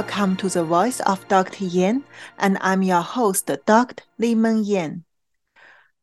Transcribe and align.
Welcome 0.00 0.36
to 0.36 0.48
the 0.48 0.64
Voice 0.64 1.00
of 1.00 1.28
Dr. 1.28 1.66
Yan, 1.66 2.04
and 2.38 2.56
I'm 2.62 2.82
your 2.82 3.02
host, 3.02 3.50
Dr. 3.66 4.02
Li-Meng 4.16 4.64
Yan. 4.64 5.04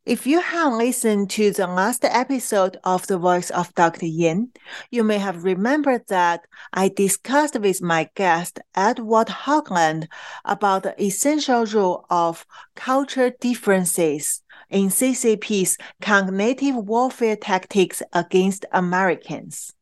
If 0.06 0.28
you 0.28 0.40
have 0.40 0.74
listened 0.74 1.32
to 1.32 1.50
the 1.50 1.66
last 1.66 2.06
episode 2.06 2.78
of 2.84 3.08
The 3.08 3.18
Voice 3.18 3.50
of 3.50 3.74
Dr. 3.74 4.06
Yan, 4.06 4.52
you 4.92 5.04
may 5.04 5.18
have 5.18 5.44
remembered 5.44 6.04
that 6.10 6.42
I 6.72 6.90
discussed 6.90 7.60
with 7.60 7.82
my 7.82 8.08
guest 8.14 8.60
Edward 8.76 9.30
Hogland 9.30 10.08
about 10.46 10.84
the 10.84 11.04
essential 11.04 11.66
role 11.66 12.06
of 12.12 12.46
culture 12.76 13.32
differences 13.32 14.44
in 14.70 14.90
CCP's 14.90 15.76
cognitive 16.02 16.76
warfare 16.76 17.36
tactics 17.36 18.04
against 18.14 18.64
Americans. 18.72 19.74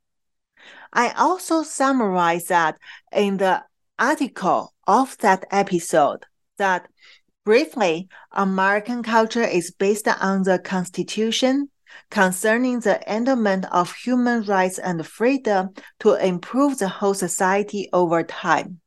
I 0.93 1.09
also 1.17 1.63
summarized 1.63 2.47
that 2.47 2.77
in 3.11 3.35
the 3.35 3.65
article 3.97 4.73
of 4.87 5.17
that 5.19 5.45
episode 5.51 6.25
that 6.57 6.87
Briefly, 7.45 8.09
American 8.31 9.03
culture 9.03 9.43
is 9.43 9.69
based 9.69 10.07
on 10.07 10.41
the 10.41 10.57
Constitution 10.57 11.69
concerning 12.09 12.79
the 12.79 12.99
endowment 13.11 13.65
of 13.71 13.93
human 13.93 14.43
rights 14.45 14.79
and 14.79 15.05
freedom 15.05 15.69
to 15.99 16.15
improve 16.15 16.79
the 16.79 16.89
whole 16.89 17.13
society 17.13 17.87
over 17.93 18.23
time. 18.23 18.79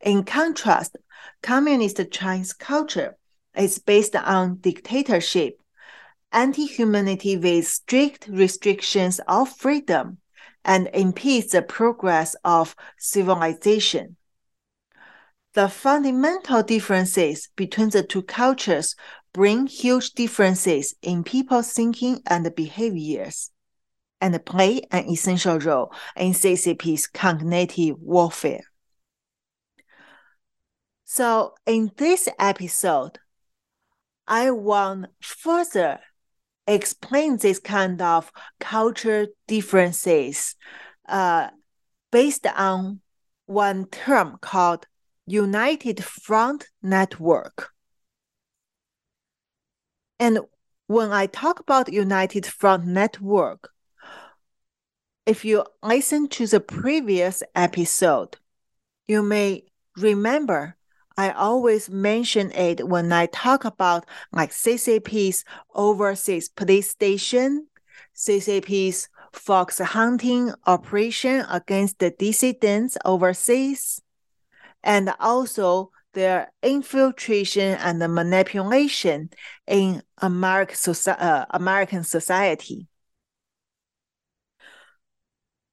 In 0.00 0.24
contrast, 0.24 0.96
communist 1.42 2.00
Chinese 2.10 2.54
culture 2.54 3.16
is 3.54 3.78
based 3.78 4.16
on 4.16 4.56
dictatorship, 4.56 5.60
anti-humanity 6.32 7.36
with 7.36 7.68
strict 7.68 8.26
restrictions 8.28 9.20
of 9.28 9.50
freedom, 9.50 10.18
and 10.64 10.88
impedes 10.94 11.52
the 11.52 11.60
progress 11.60 12.34
of 12.44 12.74
civilization. 12.98 14.16
The 15.54 15.68
fundamental 15.68 16.64
differences 16.64 17.48
between 17.54 17.90
the 17.90 18.02
two 18.02 18.22
cultures 18.22 18.96
bring 19.32 19.68
huge 19.68 20.10
differences 20.10 20.96
in 21.00 21.22
people's 21.22 21.72
thinking 21.72 22.20
and 22.26 22.52
behaviors, 22.56 23.52
and 24.20 24.44
play 24.44 24.82
an 24.90 25.08
essential 25.08 25.60
role 25.60 25.92
in 26.16 26.32
CCP's 26.32 27.06
cognitive 27.06 27.96
warfare. 28.00 28.62
So, 31.04 31.54
in 31.66 31.92
this 31.96 32.28
episode, 32.36 33.20
I 34.26 34.50
want 34.50 35.06
further 35.20 36.00
explain 36.66 37.36
this 37.36 37.60
kind 37.60 38.02
of 38.02 38.32
culture 38.58 39.28
differences 39.46 40.56
uh, 41.08 41.50
based 42.10 42.46
on 42.46 43.02
one 43.46 43.86
term 43.86 44.38
called 44.40 44.86
United 45.26 46.04
Front 46.04 46.68
Network. 46.82 47.70
And 50.18 50.40
when 50.86 51.12
I 51.12 51.26
talk 51.26 51.60
about 51.60 51.92
United 51.92 52.46
Front 52.46 52.86
Network, 52.86 53.70
if 55.26 55.44
you 55.44 55.64
listen 55.82 56.28
to 56.28 56.46
the 56.46 56.60
previous 56.60 57.42
episode, 57.54 58.36
you 59.06 59.22
may 59.22 59.64
remember 59.96 60.76
I 61.16 61.30
always 61.30 61.88
mention 61.88 62.50
it 62.52 62.88
when 62.88 63.12
I 63.12 63.26
talk 63.26 63.64
about 63.64 64.08
like 64.32 64.50
CCP's 64.50 65.44
overseas 65.72 66.48
police 66.48 66.90
station, 66.90 67.68
CCP's 68.16 69.08
fox 69.32 69.78
hunting 69.78 70.52
operation 70.66 71.46
against 71.48 72.00
the 72.00 72.10
dissidents 72.10 72.98
overseas, 73.04 74.02
and 74.84 75.12
also 75.18 75.90
their 76.12 76.52
infiltration 76.62 77.76
and 77.80 77.98
manipulation 78.14 79.30
in 79.66 80.02
American, 80.18 80.76
soci- 80.76 81.20
uh, 81.20 81.46
American 81.50 82.04
society. 82.04 82.86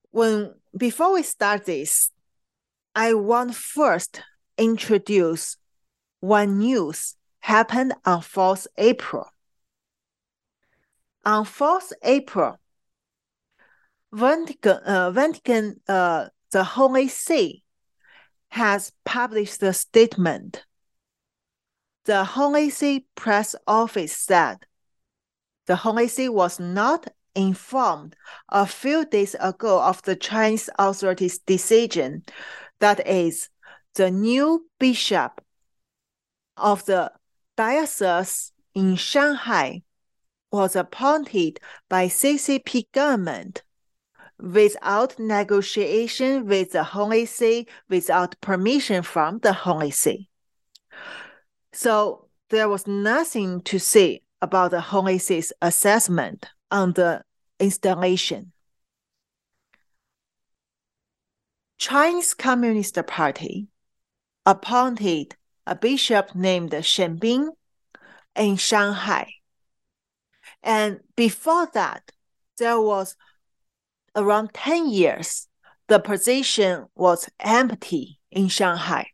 When 0.09 0.55
before 0.75 1.13
we 1.13 1.23
start 1.23 1.65
this, 1.65 2.09
I 2.95 3.13
want 3.13 3.55
first 3.55 4.21
introduce 4.57 5.57
one 6.21 6.57
news 6.57 7.15
happened 7.39 7.93
on 8.05 8.21
4th 8.21 8.67
April. 8.77 9.27
On 11.23 11.45
4th 11.45 11.93
April, 12.01 12.57
Vatican, 14.11 14.77
uh, 14.85 15.11
Vatican 15.11 15.79
uh, 15.87 16.27
the 16.51 16.63
Holy 16.63 17.07
See 17.07 17.63
has 18.51 18.91
published 19.05 19.63
a 19.63 19.73
statement. 19.73 20.65
The 22.05 22.23
Holy 22.23 22.69
See 22.69 23.05
press 23.15 23.55
office 23.67 24.15
said 24.15 24.57
the 25.67 25.77
Holy 25.77 26.07
See 26.07 26.29
was 26.29 26.59
not 26.59 27.07
informed 27.35 28.15
a 28.49 28.65
few 28.65 29.05
days 29.05 29.35
ago 29.39 29.81
of 29.81 30.01
the 30.03 30.15
Chinese 30.15 30.69
authorities' 30.77 31.39
decision 31.39 32.23
that 32.79 33.07
is, 33.07 33.49
the 33.95 34.11
new 34.11 34.67
bishop 34.79 35.41
of 36.57 36.85
the 36.85 37.11
diocese 37.55 38.51
in 38.73 38.95
Shanghai 38.95 39.83
was 40.51 40.75
appointed 40.75 41.59
by 41.89 42.07
CCP 42.07 42.91
government 42.91 43.63
without 44.41 45.19
negotiation 45.19 46.47
with 46.47 46.71
the 46.71 46.83
Holy 46.83 47.25
See, 47.25 47.67
without 47.89 48.39
permission 48.41 49.03
from 49.03 49.39
the 49.39 49.53
Holy 49.53 49.91
See. 49.91 50.29
So 51.73 52.27
there 52.49 52.67
was 52.67 52.87
nothing 52.87 53.61
to 53.61 53.79
say 53.79 54.21
about 54.41 54.71
the 54.71 54.81
Holy 54.81 55.19
See's 55.19 55.53
assessment 55.61 56.47
on 56.69 56.93
the 56.93 57.23
installation. 57.59 58.51
Chinese 61.77 62.33
Communist 62.33 62.97
Party 63.07 63.67
appointed 64.45 65.35
a 65.65 65.75
bishop 65.75 66.35
named 66.35 66.73
Shen 66.83 67.17
Bin 67.17 67.51
in 68.35 68.57
Shanghai. 68.57 69.33
And 70.63 70.99
before 71.15 71.69
that, 71.73 72.11
there 72.57 72.79
was 72.79 73.15
around 74.15 74.53
10 74.53 74.89
years, 74.89 75.47
the 75.87 75.99
position 75.99 76.85
was 76.95 77.29
empty 77.39 78.19
in 78.31 78.47
Shanghai. 78.47 79.07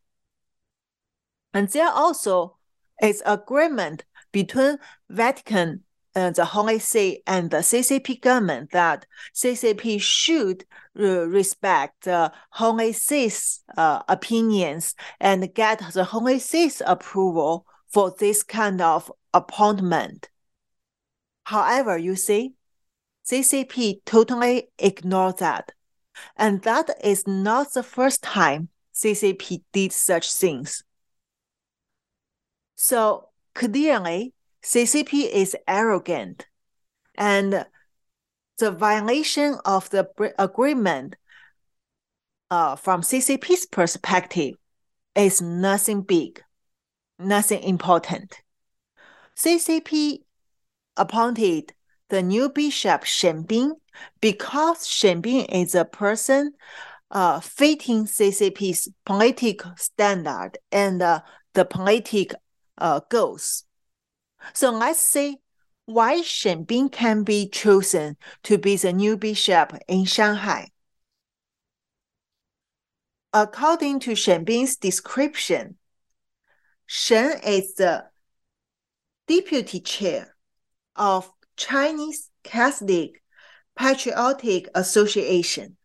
And 1.53 1.67
there 1.69 1.89
also 1.89 2.57
is 3.01 3.23
agreement 3.25 4.05
between 4.31 4.77
Vatican 5.09 5.83
and 6.13 6.35
the 6.35 6.45
Holy 6.45 6.79
See 6.79 7.21
and 7.27 7.51
the 7.51 7.57
CCP 7.57 8.21
government 8.21 8.71
that 8.71 9.05
CCP 9.35 10.01
should 10.01 10.65
uh, 11.00 11.27
respect 11.27 12.05
the 12.05 12.31
Holy 12.51 12.91
See's 12.91 13.63
uh, 13.77 14.01
opinions 14.07 14.95
and 15.19 15.53
get 15.53 15.81
the 15.93 16.03
Holy 16.03 16.39
See's 16.39 16.81
approval 16.85 17.65
for 17.88 18.15
this 18.19 18.41
kind 18.43 18.81
of 18.81 19.11
appointment. 19.33 20.29
However, 21.43 21.97
you 21.97 22.15
see, 22.15 22.55
CCP 23.27 24.06
totally 24.06 24.69
ignored 24.79 25.39
that. 25.39 25.74
And 26.38 26.62
that 26.63 26.89
is 27.03 27.27
not 27.27 27.74
the 27.74 27.83
first 27.83 28.24
time 28.24 28.69
CCP 28.94 29.63
did 29.74 29.91
such 29.91 30.33
things. 30.33 30.83
So 32.75 33.29
clearly, 33.53 34.33
CCP 34.63 35.29
is 35.31 35.56
arrogant, 35.68 36.47
and 37.15 37.65
the 38.59 38.71
violation 38.71 39.57
of 39.65 39.89
the 39.89 40.09
agreement 40.39 41.15
uh, 42.50 42.75
from 42.75 43.01
CCP's 43.01 43.65
perspective 43.65 44.56
is 45.15 45.41
nothing 45.41 46.01
big, 46.01 46.41
nothing 47.19 47.62
important. 47.63 48.41
CCP 49.35 50.19
appointed 50.95 51.74
the 52.09 52.21
new 52.21 52.50
bishop 52.50 53.04
Shen 53.04 53.44
Bin 53.44 53.74
because 54.21 54.88
Shen 54.88 55.21
Bin 55.21 55.45
is 55.45 55.75
a 55.75 55.86
person 55.86 56.54
uh, 57.12 57.39
fitting 57.39 58.06
CCP's 58.06 58.89
political 59.06 59.71
standard 59.77 60.57
and 60.71 61.01
uh, 61.01 61.21
the 61.54 61.65
political 61.65 62.39
uh, 62.77 63.01
goals. 63.09 63.65
So 64.54 64.71
let's 64.71 65.01
see 65.01 65.38
why 65.86 66.21
Shen 66.21 66.63
Bin 66.63 66.89
can 66.89 67.24
be 67.24 67.48
chosen 67.48 68.18
to 68.44 68.57
be 68.57 68.75
the 68.75 68.94
new 68.94 69.18
bishop 69.18 69.74
in 69.88 70.06
Shanghai. 70.06 70.69
According 73.33 74.00
to 74.01 74.15
Shen 74.15 74.44
Bin's 74.44 74.77
description, 74.77 75.77
Shen 76.86 77.39
is 77.45 77.75
the 77.75 78.06
deputy 79.27 79.80
chair 79.80 80.36
of 80.95 81.31
Chinese 81.57 82.30
Catholic 82.44 83.21
Patriotic 83.75 84.69
Association. 84.74 85.77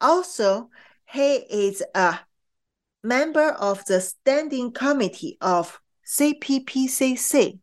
Also, 0.00 0.70
he 1.06 1.36
is 1.36 1.82
a 1.94 2.18
member 3.02 3.50
of 3.50 3.84
the 3.86 4.00
Standing 4.00 4.72
Committee 4.72 5.36
of 5.40 5.80
CPPCC. 6.06 7.58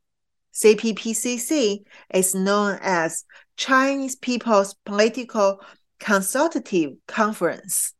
CPPCC 0.54 1.84
is 2.14 2.34
known 2.34 2.80
as 2.82 3.26
Chinese 3.56 4.16
People's 4.16 4.76
Political 4.86 5.60
Consultative 6.00 6.94
Conference. 7.08 7.94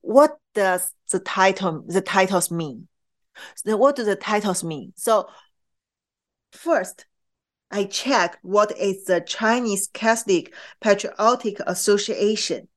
What 0.00 0.36
does 0.54 0.92
the 1.10 1.18
title 1.18 1.84
the 1.86 2.00
titles 2.00 2.50
mean? 2.50 2.88
What 3.64 3.96
do 3.96 4.04
the 4.04 4.16
titles 4.16 4.64
mean? 4.64 4.92
So 4.96 5.28
first, 6.52 7.06
I 7.70 7.84
check 7.84 8.38
what 8.42 8.76
is 8.78 9.04
the 9.04 9.20
Chinese 9.20 9.88
Catholic 9.92 10.54
Patriotic 10.80 11.58
Association. 11.66 12.68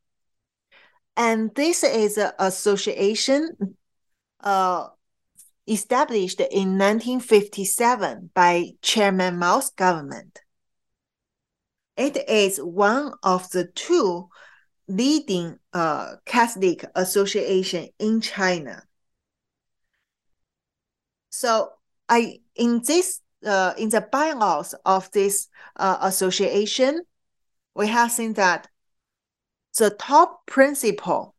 And 1.16 1.54
this 1.56 1.84
is 1.84 2.18
an 2.18 2.32
association 2.40 3.78
uh, 4.42 4.88
established 5.68 6.40
in 6.40 6.78
1957 6.78 8.32
by 8.34 8.72
Chairman 8.82 9.38
Mao's 9.38 9.70
government. 9.72 10.42
It 11.96 12.18
is 12.30 12.58
one 12.60 13.14
of 13.22 13.52
the 13.52 13.66
two 13.66 14.30
leading 14.88 15.60
uh, 15.74 16.16
Catholic 16.26 16.86
association 16.96 17.90
in 18.00 18.22
China. 18.22 18.84
So 21.30 21.74
I 22.08 22.40
in 22.56 22.82
this 22.86 23.22
uh, 23.46 23.74
in 23.78 23.90
the 23.90 24.02
bylaws 24.02 24.76
of 24.86 25.10
this 25.12 25.48
uh, 25.76 25.98
association, 26.02 27.02
we 27.76 27.88
have 27.88 28.12
seen 28.12 28.34
that 28.34 28.68
the 29.78 29.90
top 29.90 30.46
principle 30.46 31.36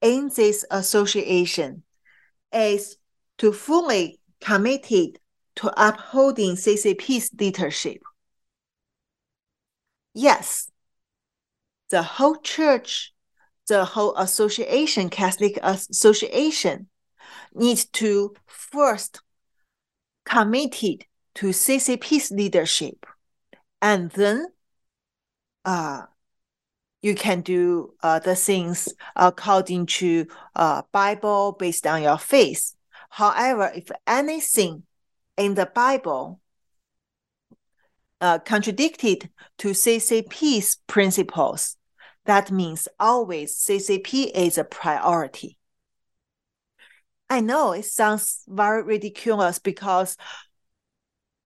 in 0.00 0.30
this 0.36 0.64
association 0.70 1.82
is 2.52 2.96
to 3.38 3.52
fully 3.52 4.20
committed 4.40 5.18
to 5.56 5.72
upholding 5.76 6.54
CCP's 6.54 7.30
leadership. 7.38 8.02
Yes, 10.14 10.70
the 11.90 12.02
whole 12.02 12.36
church, 12.36 13.12
the 13.68 13.84
whole 13.84 14.16
association, 14.16 15.08
Catholic 15.08 15.58
Association, 15.62 16.88
needs 17.54 17.86
to 17.86 18.34
first 18.46 19.20
committed 20.28 21.04
to 21.36 21.46
CCP's 21.48 22.30
leadership, 22.30 23.06
and 23.80 24.10
then 24.10 24.48
uh, 25.64 26.02
you 27.00 27.14
can 27.14 27.40
do 27.40 27.94
uh, 28.02 28.18
the 28.18 28.34
things 28.34 28.88
according 29.16 29.86
to 29.86 30.26
uh, 30.54 30.82
Bible 30.92 31.56
based 31.58 31.86
on 31.86 32.02
your 32.02 32.18
faith. 32.18 32.74
However, 33.10 33.70
if 33.74 33.90
anything 34.06 34.82
in 35.36 35.54
the 35.54 35.66
Bible 35.66 36.40
uh, 38.20 38.40
contradicted 38.40 39.30
to 39.58 39.68
CCP's 39.68 40.78
principles, 40.86 41.76
that 42.26 42.50
means 42.50 42.88
always 42.98 43.56
CCP 43.56 44.32
is 44.34 44.58
a 44.58 44.64
priority. 44.64 45.56
I 47.30 47.40
know 47.40 47.72
it 47.72 47.84
sounds 47.84 48.42
very 48.48 48.82
ridiculous 48.82 49.58
because 49.58 50.16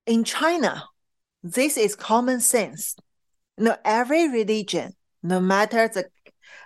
in 0.07 0.25
China, 0.25 0.85
this 1.43 1.77
is 1.77 1.97
common 1.97 2.41
sense. 2.41 2.97
You 3.59 3.65
know, 3.65 3.77
every 3.85 4.29
religion, 4.29 4.95
no 5.23 5.41
matter 5.41 5.89
the 5.89 6.09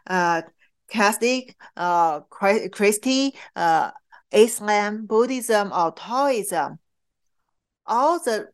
uh, 0.07 0.43
Catholic, 0.89 1.57
uh, 1.77 2.21
Christian, 2.21 3.33
uh, 3.55 3.91
Islam, 4.31 5.07
Buddhism, 5.07 5.73
or 5.73 5.93
Taoism, 5.93 6.79
all 7.87 8.19
the 8.19 8.49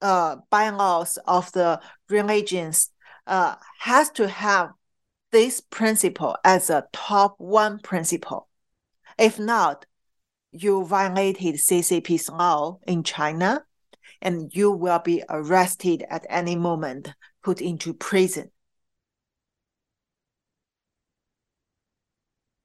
uh, 0.00 0.36
bylaws 0.50 1.18
of 1.26 1.50
the 1.52 1.80
religions 2.08 2.90
uh, 3.26 3.56
has 3.80 4.10
to 4.10 4.28
have 4.28 4.70
this 5.32 5.60
principle 5.60 6.36
as 6.44 6.70
a 6.70 6.86
top 6.92 7.34
one 7.38 7.78
principle. 7.80 8.48
If 9.18 9.38
not, 9.38 9.86
you 10.62 10.84
violated 10.84 11.56
CCP's 11.56 12.28
law 12.28 12.78
in 12.86 13.02
China, 13.02 13.64
and 14.22 14.54
you 14.54 14.70
will 14.70 14.98
be 14.98 15.22
arrested 15.28 16.04
at 16.08 16.26
any 16.28 16.56
moment, 16.56 17.12
put 17.42 17.60
into 17.60 17.94
prison. 17.94 18.50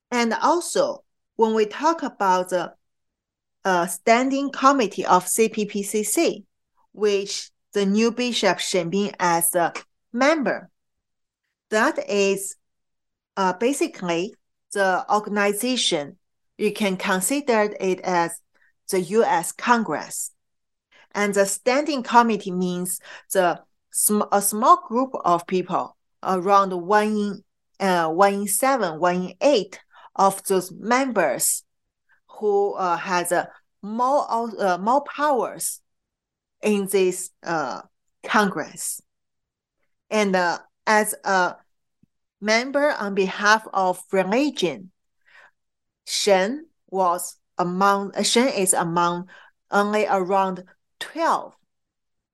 And 0.09 0.33
also, 0.33 1.03
when 1.35 1.53
we 1.53 1.65
talk 1.65 2.03
about 2.03 2.49
the 2.49 2.73
uh, 3.63 3.87
standing 3.87 4.51
committee 4.51 5.05
of 5.05 5.25
CPPCC, 5.25 6.43
which 6.91 7.51
the 7.73 7.85
new 7.85 8.11
bishop 8.11 8.59
Shen 8.59 8.89
Bin 8.89 9.13
as 9.19 9.55
a 9.55 9.73
member, 10.11 10.69
that 11.69 12.09
is 12.09 12.57
uh, 13.37 13.53
basically 13.53 14.35
the 14.73 15.05
organization 15.13 16.17
you 16.61 16.71
can 16.71 16.95
consider 16.95 17.73
it 17.79 17.99
as 18.01 18.39
the 18.89 19.01
U.S. 19.01 19.51
Congress. 19.51 20.31
And 21.13 21.33
the 21.33 21.45
standing 21.45 22.03
committee 22.03 22.51
means 22.51 22.99
the 23.33 23.61
a 24.31 24.41
small 24.41 24.81
group 24.87 25.11
of 25.25 25.45
people, 25.47 25.97
around 26.23 26.71
one 26.71 27.17
in 27.17 27.43
uh, 27.85 28.07
one 28.09 28.33
in 28.33 28.47
seven, 28.47 28.99
one 28.99 29.15
in 29.15 29.33
eight 29.41 29.79
of 30.15 30.41
those 30.43 30.71
members 30.71 31.63
who 32.39 32.73
uh, 32.75 32.95
has 32.95 33.31
uh, 33.31 33.47
more 33.81 34.25
uh, 34.29 34.77
more 34.77 35.03
powers 35.03 35.81
in 36.61 36.87
this 36.87 37.31
uh, 37.43 37.81
Congress. 38.23 39.01
And 40.09 40.35
uh, 40.35 40.59
as 40.87 41.15
a 41.25 41.55
member 42.39 42.91
on 42.91 43.15
behalf 43.15 43.67
of 43.73 44.01
religion, 44.11 44.91
Shen 46.11 46.65
was 46.89 47.37
among 47.57 48.13
uh, 48.15 48.23
Shen 48.23 48.49
is 48.49 48.73
among 48.73 49.29
only 49.71 50.05
around 50.05 50.65
12 50.99 51.53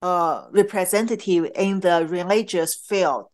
uh, 0.01 0.47
representative 0.49 1.51
in 1.53 1.81
the 1.81 2.07
religious 2.09 2.73
field 2.73 3.27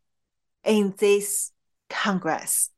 in 0.66 0.96
this 0.98 1.54
Congress. 1.90 2.72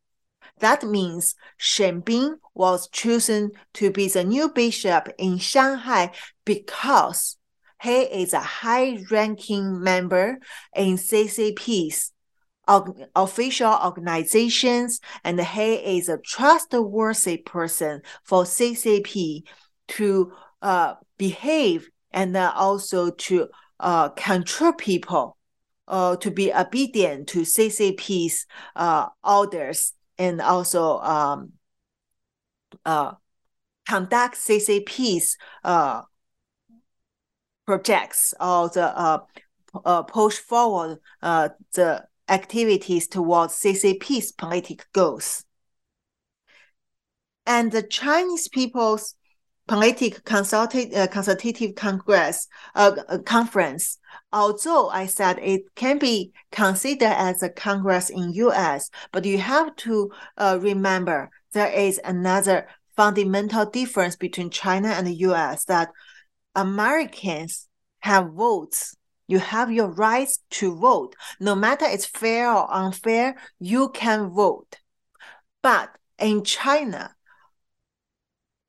That 0.60 0.84
means 0.84 1.34
Shen 1.57 2.01
Bin 2.01 2.38
was 2.53 2.88
chosen 2.89 3.51
to 3.74 3.89
be 3.89 4.10
the 4.10 4.24
new 4.24 4.50
bishop 4.50 5.10
in 5.17 5.39
Shanghai 5.39 6.12
because 6.45 7.36
he 7.81 8.01
is 8.01 8.34
a 8.34 8.39
high-ranking 8.39 9.81
member 9.81 10.38
in 10.75 10.98
CCP's 10.98 12.12
official 12.67 13.77
organizations, 13.84 15.00
and 15.24 15.39
he 15.39 15.98
is 15.98 16.10
a 16.10 16.17
trustworthy 16.17 17.38
person 17.38 18.01
for 18.24 18.43
CCP 18.43 19.43
to 19.88 20.31
uh, 20.62 20.95
behave 21.17 21.89
and 22.12 22.36
also 22.36 23.12
to 23.12 23.48
uh, 23.79 24.10
control 24.10 24.74
people 24.74 25.38
uh, 25.88 26.15
to 26.17 26.31
be 26.31 26.53
obedient 26.53 27.27
to 27.29 27.41
CCP's 27.41 28.45
uh, 28.75 29.07
orders 29.24 29.93
and 30.17 30.41
also 30.41 31.00
um, 31.00 31.53
uh, 32.86 33.13
conduct 33.88 34.36
CCP's 34.36 35.38
uh, 35.63 36.01
projects 37.65 38.34
or 38.39 38.69
the 38.69 38.98
uh, 38.98 39.19
uh, 39.84 40.03
push 40.03 40.38
forward 40.38 41.00
uh, 41.22 41.50
the 41.74 42.03
activities 42.27 43.08
towards 43.08 43.53
CCP's 43.55 44.32
political 44.32 44.86
goals. 44.94 45.44
And 47.46 47.72
the 47.72 47.84
Chinese 47.84 48.48
People's 48.48 49.15
Political 49.67 50.22
Consultative, 50.25 50.94
uh, 50.96 51.08
Consultative 51.08 51.74
Congress 51.74 52.48
uh, 52.75 52.96
uh, 53.10 53.17
Conference, 53.20 53.98
although 54.32 54.89
I 54.89 55.08
said 55.08 55.39
it 55.39 55.63
can 55.74 55.98
be 55.98 56.34
considered 56.51 57.13
as 57.17 57.41
a 57.41 57.50
Congress 57.50 58.12
in 58.12 58.34
U.S., 58.34 58.91
but 59.12 59.25
you 59.25 59.39
have 59.39 59.75
to 59.77 60.12
uh, 60.38 60.60
remember 60.62 61.32
there 61.53 61.72
is 61.72 62.00
another 62.03 62.67
fundamental 62.96 63.65
difference 63.65 64.15
between 64.15 64.51
China 64.51 64.89
and 64.89 65.08
the 65.08 65.15
U.S. 65.15 65.65
that 65.65 65.89
Americans 66.53 67.67
have 68.00 68.34
votes 68.34 68.96
you 69.27 69.39
have 69.39 69.72
your 69.72 69.88
rights 69.88 70.39
to 70.51 70.75
vote. 70.75 71.15
No 71.39 71.55
matter 71.55 71.86
it's 71.86 72.05
fair 72.05 72.51
or 72.51 72.72
unfair, 72.74 73.36
you 73.60 73.89
can 73.89 74.29
vote. 74.29 74.77
But 75.62 75.89
in 76.20 76.44
China, 76.44 77.15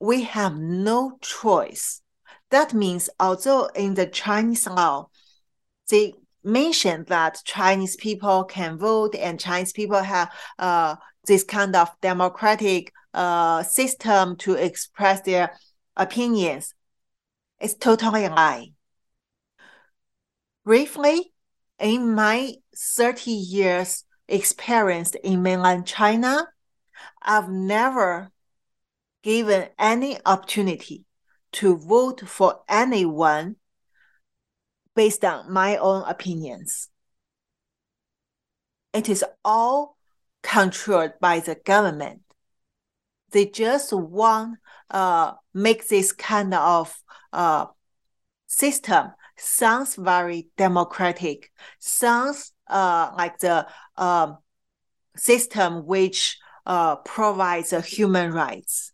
we 0.01 0.23
have 0.25 0.57
no 0.57 1.19
choice. 1.21 2.03
That 2.51 2.75
means, 2.75 3.09
although 3.19 3.67
in 3.75 3.95
the 3.95 4.07
Chinese 4.07 4.67
law, 4.67 5.09
they 5.91 6.15
mentioned 6.45 7.07
that 7.07 7.41
Chinese 7.45 7.97
people 7.97 8.45
can 8.45 8.79
vote 8.79 9.15
and 9.15 9.41
Chinese 9.41 9.73
people 9.73 10.01
have 10.01 10.31
uh, 10.59 10.97
this 11.27 11.43
kind 11.43 11.75
of 11.75 11.91
democratic 12.01 12.93
uh, 13.15 13.63
system 13.63 14.37
to 14.37 14.55
express 14.55 15.21
their 15.23 15.59
opinions 15.97 16.75
It's 17.61 17.75
totally 17.75 18.25
a 18.27 18.31
lie. 18.31 18.75
Briefly, 20.66 21.32
in 21.78 22.12
my 22.12 22.54
30 22.76 23.30
years 23.30 24.02
experience 24.26 25.12
in 25.23 25.40
mainland 25.40 25.87
China, 25.87 26.49
I've 27.23 27.49
never 27.49 28.32
given 29.23 29.68
any 29.78 30.18
opportunity 30.26 31.04
to 31.52 31.76
vote 31.76 32.28
for 32.28 32.62
anyone 32.68 33.56
based 34.96 35.25
on 35.25 35.52
my 35.52 35.76
own 35.76 36.02
opinions. 36.02 36.88
It 38.92 39.08
is 39.08 39.25
all 39.44 39.96
controlled 40.42 41.12
by 41.20 41.38
the 41.38 41.54
government. 41.54 42.23
They 43.30 43.46
just 43.46 43.92
want 43.92 44.58
uh 44.90 45.35
make 45.54 45.87
this 45.87 46.11
kind 46.11 46.54
of 46.54 46.92
uh 47.32 47.66
system 48.49 49.12
sounds 49.38 49.95
very 49.97 50.49
democratic, 50.57 51.50
sounds 51.78 52.52
uh 52.69 53.12
like 53.16 53.38
the 53.38 53.66
um 53.97 54.38
system 55.16 55.87
which 55.87 56.38
uh 56.66 56.97
provides 56.97 57.71
human 57.87 58.33
rights. 58.33 58.93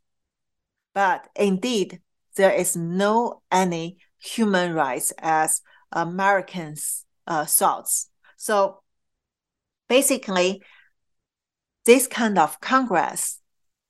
But 0.95 1.29
indeed, 1.35 2.01
there 2.37 2.53
is 2.53 2.77
no 2.77 3.43
any 3.51 3.99
human 4.19 4.75
rights 4.75 5.13
as 5.19 5.63
Americans 5.91 7.05
uh, 7.27 7.45
thoughts. 7.45 8.09
So 8.37 8.83
basically, 9.89 10.63
this 11.85 12.07
kind 12.07 12.39
of 12.39 12.61
Congress 12.61 13.41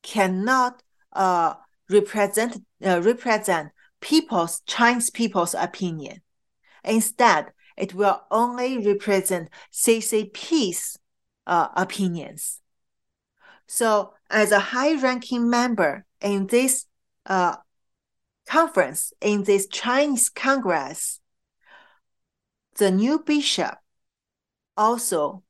cannot 0.03 0.83
uh, 1.13 1.55
represent 1.89 2.65
uh, 2.85 3.01
represent 3.03 3.71
people's 4.01 4.61
Chinese 4.67 5.11
people's 5.11 5.55
opinion. 5.55 6.23
Instead, 6.85 7.53
it 7.77 7.95
will 7.95 8.23
only 8.31 8.79
represent 8.85 9.49
CCP's 9.73 10.99
uh, 11.47 11.69
opinions. 11.77 12.61
So, 13.67 14.15
as 14.31 14.53
a 14.53 14.59
high-ranking 14.59 15.49
member 15.49 16.05
in 16.21 16.47
this 16.47 16.87
uh, 17.27 17.57
conference, 18.47 19.13
in 19.21 19.45
this 19.45 19.67
Chinese 19.69 20.29
Congress, 20.29 21.21
the 22.77 22.91
new 22.91 23.19
bishop 23.21 23.77
also 24.77 25.43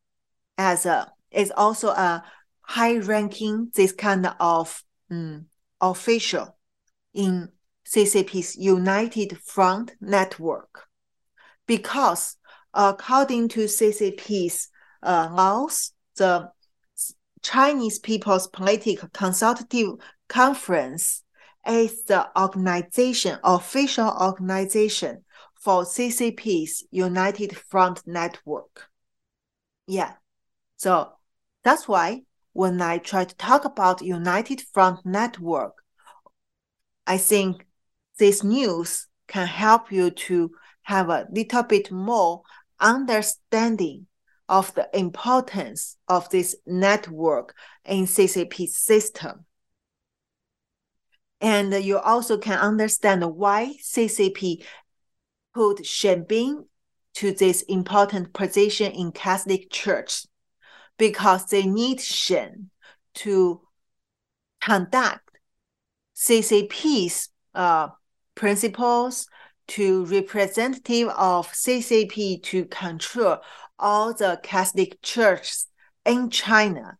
as 0.58 0.86
a 0.86 1.12
is 1.30 1.52
also 1.56 1.88
a 1.88 2.22
high 2.62 2.98
ranking 2.98 3.70
this 3.74 3.92
kind 3.92 4.32
of 4.38 4.84
um, 5.10 5.46
official 5.80 6.56
in 7.14 7.48
CCP's 7.86 8.56
United 8.56 9.38
Front 9.38 9.92
network 10.00 10.88
because 11.66 12.36
according 12.74 13.48
to 13.48 13.64
CCP's 13.64 14.68
uh, 15.02 15.28
laws, 15.32 15.92
the 16.16 16.50
Chinese 17.42 17.98
People's 17.98 18.46
Political 18.46 19.08
Consultative 19.12 19.94
Conference 20.28 21.24
is 21.68 22.04
the 22.04 22.28
organization, 22.40 23.38
official 23.44 24.08
organization 24.20 25.24
for 25.60 25.84
CCP's 25.84 26.84
United 26.90 27.56
Front 27.56 28.02
network. 28.06 28.88
Yeah. 29.86 30.14
So 30.76 31.12
that's 31.62 31.86
why 31.86 32.22
when 32.52 32.80
I 32.82 32.98
try 32.98 33.24
to 33.24 33.36
talk 33.36 33.64
about 33.64 34.02
United 34.02 34.62
Front 34.72 35.06
network, 35.06 35.74
I 37.06 37.18
think 37.18 37.66
this 38.18 38.44
news 38.44 39.08
can 39.28 39.46
help 39.46 39.90
you 39.90 40.10
to 40.10 40.50
have 40.82 41.08
a 41.08 41.26
little 41.30 41.62
bit 41.62 41.90
more 41.90 42.42
understanding 42.80 44.06
of 44.48 44.74
the 44.74 44.88
importance 44.92 45.96
of 46.08 46.28
this 46.30 46.56
network 46.66 47.54
in 47.84 48.04
CCP 48.04 48.68
system. 48.68 49.44
And 51.40 51.72
you 51.84 51.98
also 51.98 52.38
can 52.38 52.58
understand 52.58 53.24
why 53.24 53.74
CCP 53.82 54.64
put 55.54 55.84
Shen 55.84 56.24
Bin 56.24 56.66
to 57.14 57.32
this 57.32 57.62
important 57.62 58.32
position 58.32 58.92
in 58.92 59.12
Catholic 59.12 59.70
Church 59.70 60.26
because 60.98 61.46
they 61.46 61.66
need 61.66 62.00
Shen 62.00 62.70
to 63.14 63.60
conduct 64.60 65.28
CCP's 66.16 67.28
uh, 67.54 67.88
principles 68.34 69.26
to 69.72 70.04
representative 70.04 71.08
of 71.08 71.50
CCP 71.52 72.42
to 72.42 72.66
control 72.66 73.38
all 73.78 74.12
the 74.12 74.38
Catholic 74.42 75.00
churches 75.00 75.66
in 76.04 76.28
China, 76.28 76.98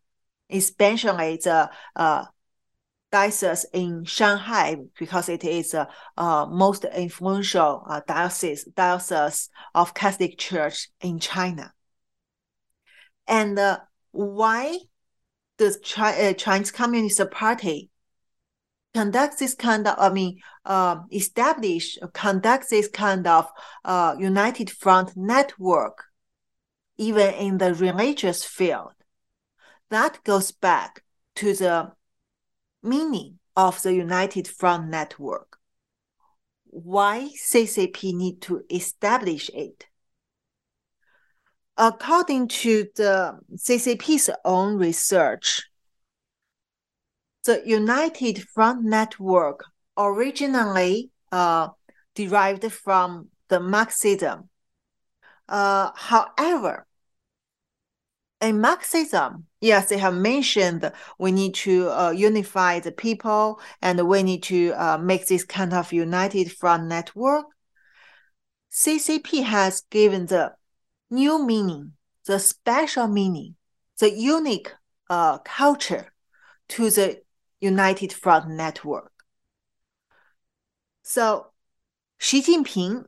especially 0.49 1.39
the 1.43 1.69
uh, 1.95 2.25
diocese 3.11 3.67
in 3.73 4.05
Shanghai 4.05 4.77
because 4.97 5.29
it 5.29 5.43
is 5.43 5.71
the 5.71 5.87
uh, 6.17 6.47
most 6.47 6.83
influential 6.85 7.83
uh, 7.87 8.01
diocese 8.07 8.63
diocese 8.75 9.49
of 9.75 9.93
Catholic 9.93 10.39
Church 10.39 10.89
in 10.99 11.19
China. 11.19 11.71
And 13.27 13.59
uh, 13.59 13.81
why 14.11 14.79
does 15.59 15.77
Chi- 15.77 16.29
uh, 16.29 16.33
Chinese 16.33 16.71
Communist 16.71 17.21
Party 17.29 17.91
conduct 18.93 19.39
this 19.39 19.55
kind 19.55 19.87
of, 19.87 19.95
I 19.97 20.09
mean, 20.13 20.39
uh, 20.65 20.97
establish, 21.11 21.97
conduct 22.13 22.69
this 22.69 22.87
kind 22.87 23.25
of 23.27 23.47
uh, 23.83 24.15
United 24.19 24.69
Front 24.69 25.15
network, 25.15 26.05
even 26.97 27.33
in 27.33 27.57
the 27.57 27.73
religious 27.73 28.43
field? 28.43 28.93
That 29.89 30.23
goes 30.23 30.51
back 30.51 31.03
to 31.35 31.53
the 31.53 31.91
meaning 32.81 33.39
of 33.55 33.81
the 33.81 33.93
United 33.93 34.47
Front 34.47 34.89
network. 34.89 35.57
Why 36.65 37.29
CCP 37.37 38.13
need 38.15 38.41
to 38.43 38.63
establish 38.69 39.49
it? 39.53 39.85
According 41.77 42.49
to 42.49 42.87
the 42.95 43.39
CCP's 43.55 44.29
own 44.45 44.77
research, 44.77 45.63
the 47.45 47.61
United 47.65 48.47
Front 48.49 48.83
network 48.83 49.65
originally 49.97 51.09
uh, 51.31 51.69
derived 52.15 52.71
from 52.71 53.29
the 53.49 53.59
Marxism. 53.59 54.49
Uh, 55.47 55.91
however, 55.95 56.87
in 58.41 58.59
Marxism, 58.59 59.45
yes, 59.61 59.89
they 59.89 59.97
have 59.97 60.15
mentioned 60.15 60.91
we 61.17 61.31
need 61.31 61.55
to 61.55 61.89
uh, 61.89 62.11
unify 62.11 62.79
the 62.79 62.91
people 62.91 63.59
and 63.81 64.07
we 64.07 64.23
need 64.23 64.43
to 64.43 64.73
uh, 64.73 64.97
make 64.97 65.27
this 65.27 65.45
kind 65.45 65.73
of 65.73 65.93
united 65.93 66.51
front 66.51 66.87
network. 66.87 67.45
CCP 68.71 69.43
has 69.43 69.83
given 69.89 70.25
the 70.25 70.53
new 71.09 71.45
meaning, 71.45 71.93
the 72.25 72.39
special 72.39 73.07
meaning, 73.07 73.55
the 73.99 74.11
unique 74.11 74.73
uh, 75.09 75.37
culture 75.39 76.11
to 76.69 76.89
the 76.89 77.22
united 77.63 78.11
front 78.11 78.49
network. 78.49 79.11
So 81.03 81.47
Xi 82.19 82.41
Jinping, 82.41 83.05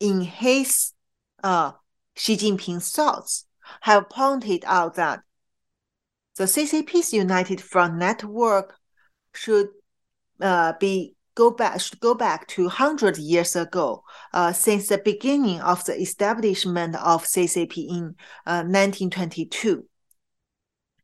in 0.00 0.20
his 0.20 0.92
uh, 1.42 1.72
Xi 2.14 2.36
Jinping 2.36 2.82
thoughts, 2.82 3.46
have 3.80 4.08
pointed 4.08 4.64
out 4.66 4.94
that 4.94 5.20
the 6.36 6.44
CCP's 6.44 7.12
United 7.12 7.60
Front 7.60 7.96
network 7.96 8.76
should 9.34 9.68
uh, 10.40 10.72
be 10.78 11.16
go 11.34 11.50
back 11.50 11.80
should 11.80 12.00
go 12.00 12.14
back 12.14 12.46
to 12.48 12.62
100 12.64 13.18
years 13.18 13.56
ago 13.56 14.02
uh, 14.32 14.52
since 14.52 14.88
the 14.88 14.98
beginning 14.98 15.60
of 15.60 15.84
the 15.84 16.00
establishment 16.00 16.94
of 16.96 17.24
CCP 17.24 17.88
in 17.88 18.04
uh, 18.46 18.62
1922 18.64 19.84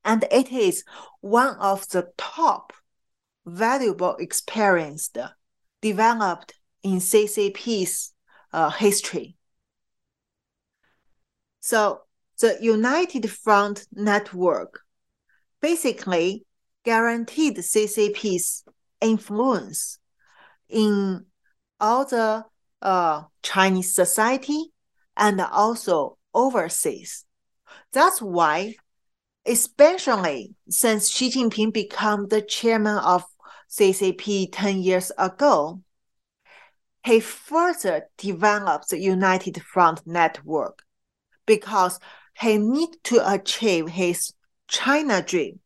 and 0.04 0.24
it 0.30 0.52
is 0.52 0.84
one 1.20 1.56
of 1.56 1.88
the 1.88 2.08
top 2.16 2.72
valuable 3.46 4.16
experience 4.16 5.10
developed 5.80 6.54
in 6.82 6.96
CCP's 6.98 8.12
uh, 8.52 8.70
history. 8.70 9.36
So 11.60 12.00
the 12.40 12.58
United 12.60 13.30
Front 13.30 13.86
Network 13.92 14.80
basically 15.60 16.44
guaranteed 16.84 17.56
CCP's 17.56 18.64
influence 19.00 19.98
in 20.68 21.24
all 21.80 22.04
the 22.04 22.44
uh, 22.82 23.22
Chinese 23.42 23.94
society 23.94 24.72
and 25.16 25.40
also 25.40 26.18
overseas. 26.34 27.24
That's 27.92 28.20
why 28.20 28.74
especially 29.46 30.54
since 30.68 31.10
Xi 31.10 31.30
Jinping 31.30 31.72
became 31.72 32.28
the 32.28 32.42
chairman 32.42 32.98
of 32.98 33.24
CCP 33.70 34.48
10 34.52 34.78
years 34.78 35.12
ago, 35.18 35.82
he 37.04 37.20
further 37.20 38.08
developed 38.16 38.88
the 38.88 38.98
United 38.98 39.62
Front 39.62 40.06
Network 40.06 40.82
because 41.46 42.00
he 42.40 42.56
needs 42.56 42.96
to 43.04 43.32
achieve 43.32 43.88
his 43.88 44.32
China 44.68 45.22
dream. 45.22 45.60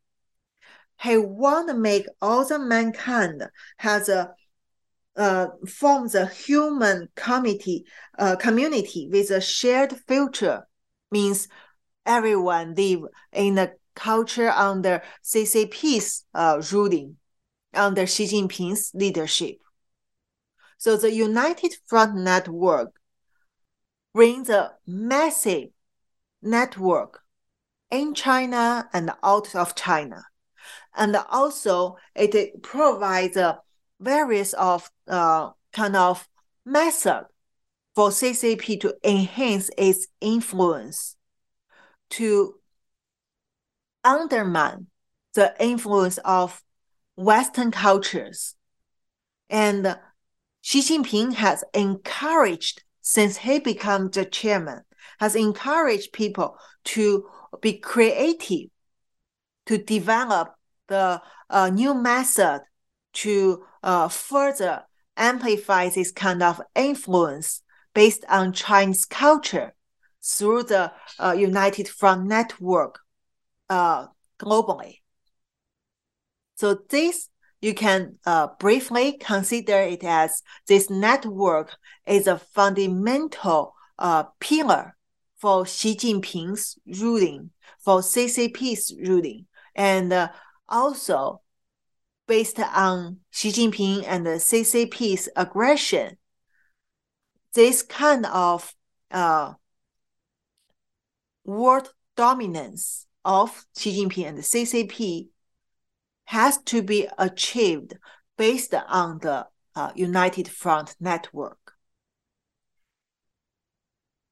He 1.00 1.16
want 1.16 1.68
to 1.68 1.74
make 1.74 2.06
all 2.20 2.44
the 2.44 2.58
mankind 2.58 3.44
has 3.76 4.08
a 4.08 4.34
uh, 5.16 5.48
forms 5.66 6.14
a 6.14 6.26
human 6.26 7.08
community, 7.16 7.84
uh, 8.18 8.36
community 8.36 9.08
with 9.10 9.30
a 9.30 9.40
shared 9.40 9.92
future. 10.06 10.66
Means 11.10 11.48
everyone 12.08 12.74
live 12.74 13.02
in 13.32 13.58
a 13.58 13.70
culture 13.94 14.50
under 14.50 15.02
CCP's 15.22 16.24
uh, 16.34 16.60
ruling, 16.72 17.16
under 17.74 18.06
Xi 18.06 18.24
Jinping's 18.26 18.90
leadership. 18.94 19.58
So 20.78 20.96
the 20.96 21.12
United 21.12 21.74
Front 21.86 22.16
Network 22.16 22.98
brings 24.14 24.48
a 24.48 24.72
massive 24.86 25.68
network 26.42 27.20
in 27.90 28.14
China 28.14 28.88
and 28.92 29.10
out 29.22 29.54
of 29.54 29.74
China. 29.74 30.24
And 30.96 31.16
also 31.30 31.96
it 32.14 32.62
provides 32.62 33.38
various 34.00 34.52
of 34.54 34.90
uh, 35.06 35.50
kind 35.72 35.96
of 35.96 36.28
method 36.64 37.26
for 37.94 38.10
CCP 38.10 38.80
to 38.80 38.94
enhance 39.02 39.70
its 39.76 40.06
influence, 40.20 41.16
to 42.10 42.54
undermine 44.04 44.86
the 45.34 45.54
influence 45.60 46.18
of 46.18 46.62
Western 47.16 47.70
cultures. 47.70 48.54
And 49.50 49.98
Xi 50.62 50.80
Jinping 50.80 51.34
has 51.34 51.64
encouraged, 51.74 52.82
since 53.00 53.38
he 53.38 53.58
became 53.58 54.08
the 54.10 54.24
chairman, 54.24 54.82
has 55.20 55.34
encouraged 55.34 56.12
people 56.12 56.58
to 56.84 57.28
be 57.60 57.78
creative, 57.78 58.70
to 59.66 59.78
develop 59.78 60.54
the 60.88 61.20
uh, 61.50 61.70
new 61.70 61.94
method 61.94 62.62
to 63.12 63.64
uh, 63.82 64.08
further 64.08 64.84
amplify 65.16 65.88
this 65.88 66.12
kind 66.12 66.42
of 66.42 66.60
influence 66.74 67.62
based 67.94 68.24
on 68.28 68.52
Chinese 68.52 69.04
culture 69.04 69.74
through 70.22 70.64
the 70.64 70.92
uh, 71.18 71.34
United 71.38 71.88
Front 71.88 72.26
Network 72.26 73.00
uh, 73.68 74.06
globally. 74.38 75.00
So 76.56 76.78
this 76.88 77.28
you 77.60 77.74
can 77.74 78.18
uh, 78.24 78.48
briefly 78.60 79.12
consider 79.12 79.80
it 79.80 80.04
as 80.04 80.42
this 80.68 80.88
network 80.88 81.76
is 82.06 82.26
a 82.26 82.38
fundamental 82.38 83.74
uh, 83.98 84.24
pillar 84.38 84.96
for 85.36 85.66
Xi 85.66 85.96
Jinping's 85.96 86.78
ruling, 87.00 87.50
for 87.80 88.00
CCP's 88.00 88.94
ruling, 89.04 89.46
and 89.74 90.12
uh, 90.12 90.28
also 90.68 91.42
based 92.26 92.60
on 92.60 93.18
Xi 93.30 93.50
Jinping 93.50 94.04
and 94.06 94.26
the 94.26 94.38
CCP's 94.38 95.28
aggression, 95.34 96.16
this 97.54 97.82
kind 97.82 98.26
of 98.26 98.74
uh, 99.10 99.54
world 101.48 101.92
dominance 102.14 103.06
of 103.24 103.64
Xi 103.76 104.04
Jinping 104.04 104.26
and 104.26 104.38
the 104.38 104.42
CCP 104.42 105.28
has 106.26 106.58
to 106.64 106.82
be 106.82 107.08
achieved 107.16 107.96
based 108.36 108.74
on 108.74 109.18
the 109.20 109.46
uh, 109.74 109.90
United 109.94 110.46
Front 110.46 110.94
network. 111.00 111.72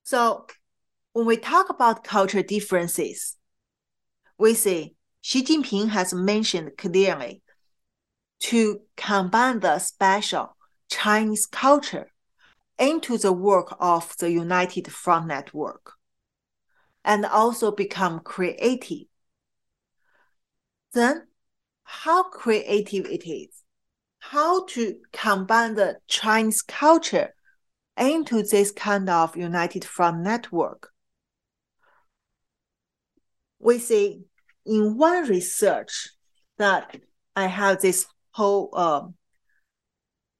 So 0.04 0.46
when 1.14 1.24
we 1.26 1.38
talk 1.38 1.70
about 1.70 2.04
cultural 2.04 2.44
differences, 2.44 3.36
we 4.38 4.52
see 4.52 4.94
Xi 5.22 5.42
Jinping 5.42 5.88
has 5.88 6.12
mentioned 6.12 6.72
clearly 6.76 7.42
to 8.40 8.82
combine 8.96 9.60
the 9.60 9.78
special 9.78 10.54
Chinese 10.90 11.46
culture 11.46 12.12
into 12.78 13.16
the 13.16 13.32
work 13.32 13.74
of 13.80 14.14
the 14.18 14.30
United 14.30 14.92
Front 14.92 15.28
Network 15.28 15.94
and 17.06 17.24
also 17.24 17.70
become 17.70 18.18
creative. 18.18 19.06
Then, 20.92 21.28
how 21.84 22.24
creative 22.24 23.06
it 23.06 23.26
is, 23.26 23.62
how 24.18 24.66
to 24.66 24.96
combine 25.12 25.76
the 25.76 25.98
Chinese 26.08 26.62
culture 26.62 27.32
into 27.96 28.42
this 28.42 28.72
kind 28.72 29.08
of 29.08 29.36
United 29.36 29.84
Front 29.84 30.18
Network. 30.18 30.90
We 33.60 33.78
see 33.78 34.22
in 34.66 34.98
one 34.98 35.28
research 35.28 36.08
that 36.58 36.96
I 37.36 37.46
have 37.46 37.80
this 37.80 38.06
whole 38.32 38.76
um, 38.76 39.14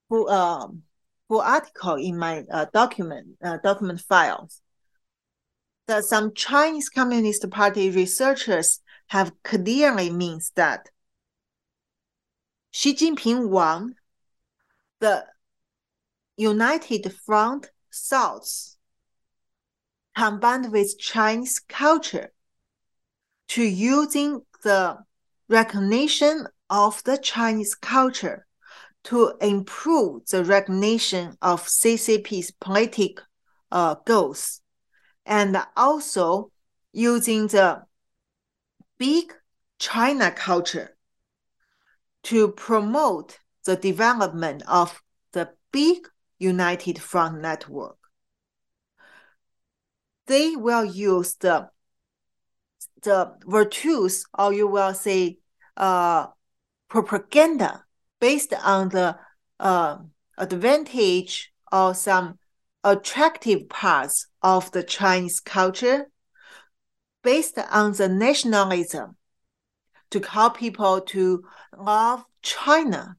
full 0.09 0.29
um, 0.29 0.83
full 1.29 1.43
article 1.43 1.95
in 1.95 2.19
my 2.19 2.45
uh, 2.51 2.67
document 2.73 3.29
uh, 3.43 3.59
document 3.63 4.01
files 4.01 4.63
that 5.87 6.05
some 6.05 6.35
Chinese 6.35 6.89
Communist 6.89 7.49
Party 7.51 7.91
researchers 7.91 8.81
have 9.09 9.33
clearly 9.43 10.11
means 10.11 10.53
that 10.57 10.89
Xi 12.73 12.95
Jinping 12.95 13.49
won 13.49 13.95
the 15.01 15.25
United 16.37 17.13
Front 17.25 17.71
South 17.91 18.77
combined 20.17 20.73
with 20.73 20.99
Chinese 20.99 21.61
culture 21.61 22.33
to 23.49 23.63
using 23.63 24.43
the 24.63 24.99
recognition 25.49 26.47
of 26.69 27.03
the 27.05 27.17
Chinese 27.19 27.75
culture 27.75 28.47
to 29.05 29.35
improve 29.41 30.27
the 30.27 30.43
recognition 30.45 31.37
of 31.41 31.63
CCP's 31.63 32.51
political 32.61 33.25
uh, 33.71 33.95
goals, 34.05 34.61
and 35.27 35.59
also 35.77 36.51
using 36.93 37.49
the 37.49 37.83
big 38.97 39.33
China 39.79 40.31
culture 40.31 40.97
to 42.23 42.49
promote 42.53 43.39
the 43.65 43.77
development 43.77 44.63
of 44.69 45.03
the 45.33 45.51
big 45.73 46.09
United 46.39 47.01
Front 47.01 47.41
network. 47.41 47.99
They 50.27 50.57
will 50.57 50.85
use 50.85 51.35
the 51.35 51.71
the 53.03 53.35
virtues, 53.47 54.25
or 54.37 54.53
you 54.53 54.67
will 54.67 54.95
say, 54.95 55.39
uh, 55.77 56.27
propaganda 56.89 57.85
based 58.21 58.53
on 58.65 58.89
the 58.89 59.17
uh, 59.61 59.99
advantage 60.39 61.53
or 61.71 61.95
some 61.95 62.39
attractive 62.87 63.69
parts 63.69 64.29
of 64.43 64.71
the 64.71 64.83
Chinese 64.83 65.41
culture 65.41 66.07
based 67.25 67.59
on 67.73 67.93
the 67.95 68.09
nationalism 68.09 69.17
to 70.11 70.21
call 70.21 70.51
people 70.51 71.01
to 71.01 71.43
love 71.77 72.25
China 72.43 73.17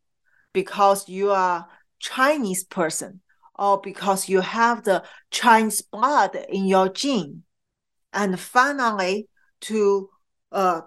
because 0.53 1.09
you 1.09 1.31
are 1.31 1.67
Chinese 1.99 2.63
person 2.63 3.19
or 3.59 3.81
because 3.81 4.29
you 4.29 4.39
have 4.39 4.85
the 4.85 5.03
Chinese 5.31 5.81
blood 5.81 6.37
in 6.47 6.65
your 6.65 6.87
gene. 6.87 7.43
And 8.13 8.39
finally, 8.39 9.27
to 9.61 10.09
uh, 10.53 10.81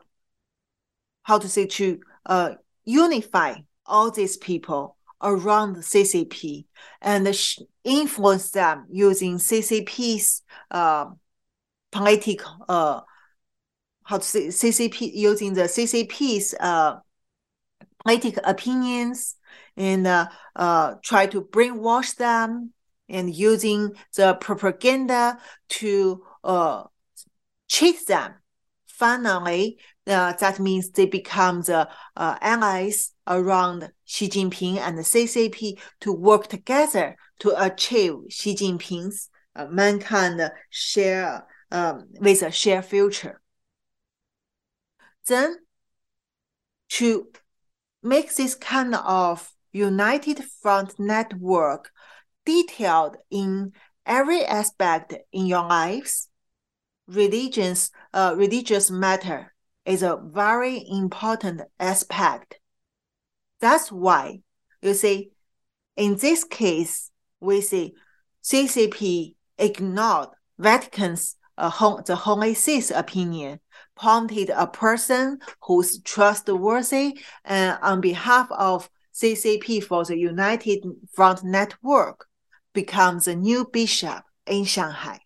how 1.24 1.38
to 1.38 1.48
say 1.50 1.66
to 1.66 2.00
uh, 2.24 2.54
unify 2.84 3.56
all 3.84 4.10
these 4.10 4.38
people 4.38 4.96
around 5.22 5.74
the 5.74 5.82
CCP 5.82 6.64
and 7.02 7.26
influence 7.84 8.50
them 8.50 8.86
using 8.90 9.38
CCP's 9.38 10.42
uh, 10.70 11.06
political 11.90 12.64
uh, 12.68 13.00
how 14.10 14.18
to 14.18 14.24
say 14.24 14.48
CCP 14.48 15.12
using 15.14 15.54
the 15.54 15.62
CCP's 15.62 16.54
uh, 16.58 16.96
political 18.04 18.42
opinions 18.44 19.36
and 19.76 20.06
uh, 20.06 20.26
uh, 20.56 20.94
try 21.04 21.26
to 21.26 21.42
brainwash 21.42 22.16
them 22.16 22.72
and 23.08 23.34
using 23.34 23.92
the 24.16 24.34
propaganda 24.34 25.38
to 25.68 26.24
uh, 26.42 26.84
cheat 27.68 28.04
them. 28.08 28.34
Finally, 28.88 29.78
uh, 30.10 30.32
that 30.40 30.58
means 30.58 30.90
they 30.90 31.06
become 31.06 31.62
the 31.62 31.88
uh, 32.16 32.36
allies 32.40 33.12
around 33.26 33.90
Xi 34.04 34.28
Jinping 34.28 34.76
and 34.78 34.98
the 34.98 35.02
CCP 35.02 35.78
to 36.00 36.12
work 36.12 36.48
together 36.48 37.16
to 37.40 37.54
achieve 37.62 38.14
Xi 38.28 38.54
Jinping's 38.54 39.28
uh, 39.54 39.66
mankind 39.66 40.40
share 40.70 41.46
um, 41.70 42.08
with 42.20 42.42
a 42.42 42.50
shared 42.50 42.84
future. 42.84 43.40
Then, 45.28 45.56
to 46.90 47.28
make 48.02 48.34
this 48.34 48.54
kind 48.54 48.94
of 48.94 49.52
united 49.72 50.42
front 50.60 50.98
network 50.98 51.92
detailed 52.44 53.16
in 53.30 53.72
every 54.04 54.44
aspect 54.44 55.14
in 55.32 55.46
your 55.46 55.66
lives, 55.68 56.28
religions, 57.06 57.92
uh, 58.12 58.34
religious 58.36 58.90
matter 58.90 59.52
is 59.84 60.02
a 60.02 60.20
very 60.22 60.84
important 60.88 61.62
aspect. 61.78 62.60
That's 63.60 63.90
why 63.90 64.40
you 64.82 64.94
see, 64.94 65.30
in 65.96 66.16
this 66.16 66.44
case, 66.44 67.10
we 67.40 67.60
see 67.60 67.94
CCP 68.42 69.34
ignored 69.58 70.28
Vatican's 70.58 71.36
uh, 71.60 72.02
the 72.06 72.16
Holy 72.16 72.54
See's 72.54 72.90
opinion, 72.90 73.60
pointed 73.94 74.50
a 74.50 74.66
person 74.66 75.38
who's 75.62 76.00
trustworthy 76.02 77.18
and 77.44 77.78
on 77.82 78.00
behalf 78.00 78.50
of 78.50 78.88
CCP 79.14 79.84
for 79.84 80.04
the 80.04 80.16
United 80.16 80.84
Front 81.12 81.44
Network 81.44 82.26
becomes 82.72 83.26
the 83.26 83.36
new 83.36 83.66
bishop 83.70 84.22
in 84.46 84.64
Shanghai. 84.64 85.20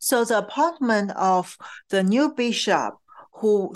So 0.00 0.24
the 0.24 0.38
appointment 0.38 1.12
of 1.12 1.56
the 1.90 2.02
new 2.02 2.32
bishop 2.34 2.94
who 3.40 3.74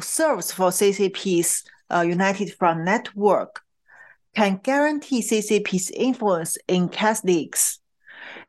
serves 0.00 0.52
for 0.52 0.70
CCP's 0.70 1.64
uh, 1.90 2.00
United 2.00 2.52
Front 2.54 2.84
Network 2.84 3.62
can 4.34 4.60
guarantee 4.62 5.22
CCP's 5.22 5.90
influence 5.90 6.58
in 6.68 6.88
Catholics. 6.88 7.78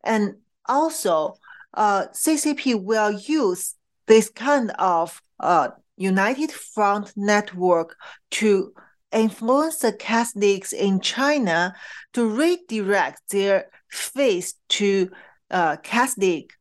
And 0.03 0.35
also, 0.65 1.35
uh, 1.73 2.07
CCP 2.07 2.83
will 2.83 3.11
use 3.11 3.75
this 4.07 4.29
kind 4.29 4.71
of 4.79 5.21
uh, 5.39 5.69
United 5.95 6.51
Front 6.51 7.13
network 7.15 7.95
to 8.31 8.73
influence 9.11 9.77
the 9.77 9.93
Catholics 9.93 10.73
in 10.73 10.99
China 10.99 11.73
to 12.13 12.27
redirect 12.27 13.21
their 13.29 13.69
faith 13.89 14.53
to 14.69 15.09
uh, 15.49 15.77
Catholic, 15.77 16.53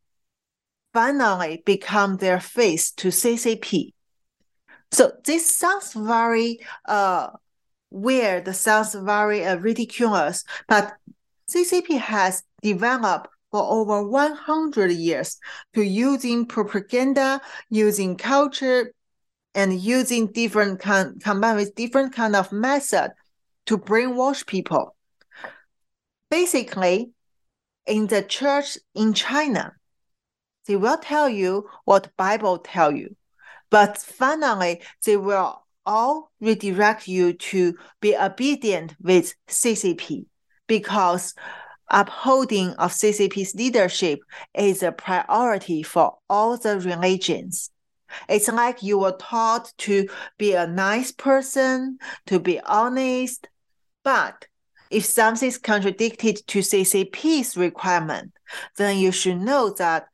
finally 0.97 1.63
become 1.67 2.17
their 2.17 2.41
face 2.41 2.91
to 2.91 3.09
CCP. 3.09 3.93
So 4.93 5.13
this 5.27 5.55
sounds 5.55 5.93
very 5.93 6.61
uh, 6.89 7.33
weird, 7.91 8.49
sounds 8.57 8.95
very 8.95 9.45
uh, 9.45 9.57
ridiculous, 9.57 10.43
but 10.69 10.95
CCP 11.51 11.99
has 11.99 12.43
developed 12.63 13.29
for 13.51 13.63
over 13.63 14.09
100 14.09 14.91
years 14.93 15.39
to 15.75 15.83
using 15.83 16.47
propaganda, 16.47 17.43
using 17.69 18.17
culture, 18.17 18.91
and 19.55 19.79
using 19.79 20.29
different 20.33 20.81
kind, 20.81 21.23
combined 21.23 21.59
with 21.59 21.75
different 21.75 22.15
kind 22.15 22.35
of 22.35 22.51
method 22.53 23.13
to 23.67 23.77
brainwash 23.77 24.47
people. 24.47 24.97
Basically, 26.31 27.11
in 27.87 28.07
the 28.07 28.23
church 28.23 28.79
in 28.95 29.13
China, 29.13 29.75
they 30.67 30.77
will 30.77 30.99
tell 30.99 31.29
you 31.29 31.69
what 31.85 32.17
Bible 32.17 32.59
tell 32.59 32.93
you, 32.93 33.17
but 33.71 33.99
finally 33.99 34.83
they 35.05 35.17
will 35.17 35.65
all 35.85 36.33
redirect 36.41 37.07
you 37.07 37.33
to 37.33 37.75
be 38.01 38.17
obedient 38.17 38.95
with 39.01 39.35
CCP 39.49 40.27
because 40.67 41.35
upholding 41.89 42.71
of 42.71 42.91
CCP's 42.93 43.55
leadership 43.55 44.21
is 44.55 44.83
a 44.83 44.91
priority 44.91 45.83
for 45.83 46.19
all 46.29 46.57
the 46.57 46.81
religions. 46.81 47.71
It's 48.29 48.49
like 48.49 48.83
you 48.83 48.99
were 48.99 49.17
taught 49.19 49.73
to 49.79 50.09
be 50.39 50.55
a 50.55 50.67
nice 50.67 51.13
person, 51.13 51.99
to 52.27 52.41
be 52.41 52.61
honest, 52.61 53.49
but 54.03 54.47
if 54.91 55.05
something 55.05 55.49
is 55.49 55.59
contradicted 55.59 56.47
to 56.47 56.61
CCP's 56.61 57.57
requirement, 57.57 58.33
then 58.77 58.99
you 58.99 59.11
should 59.11 59.41
know 59.41 59.71
that 59.79 60.07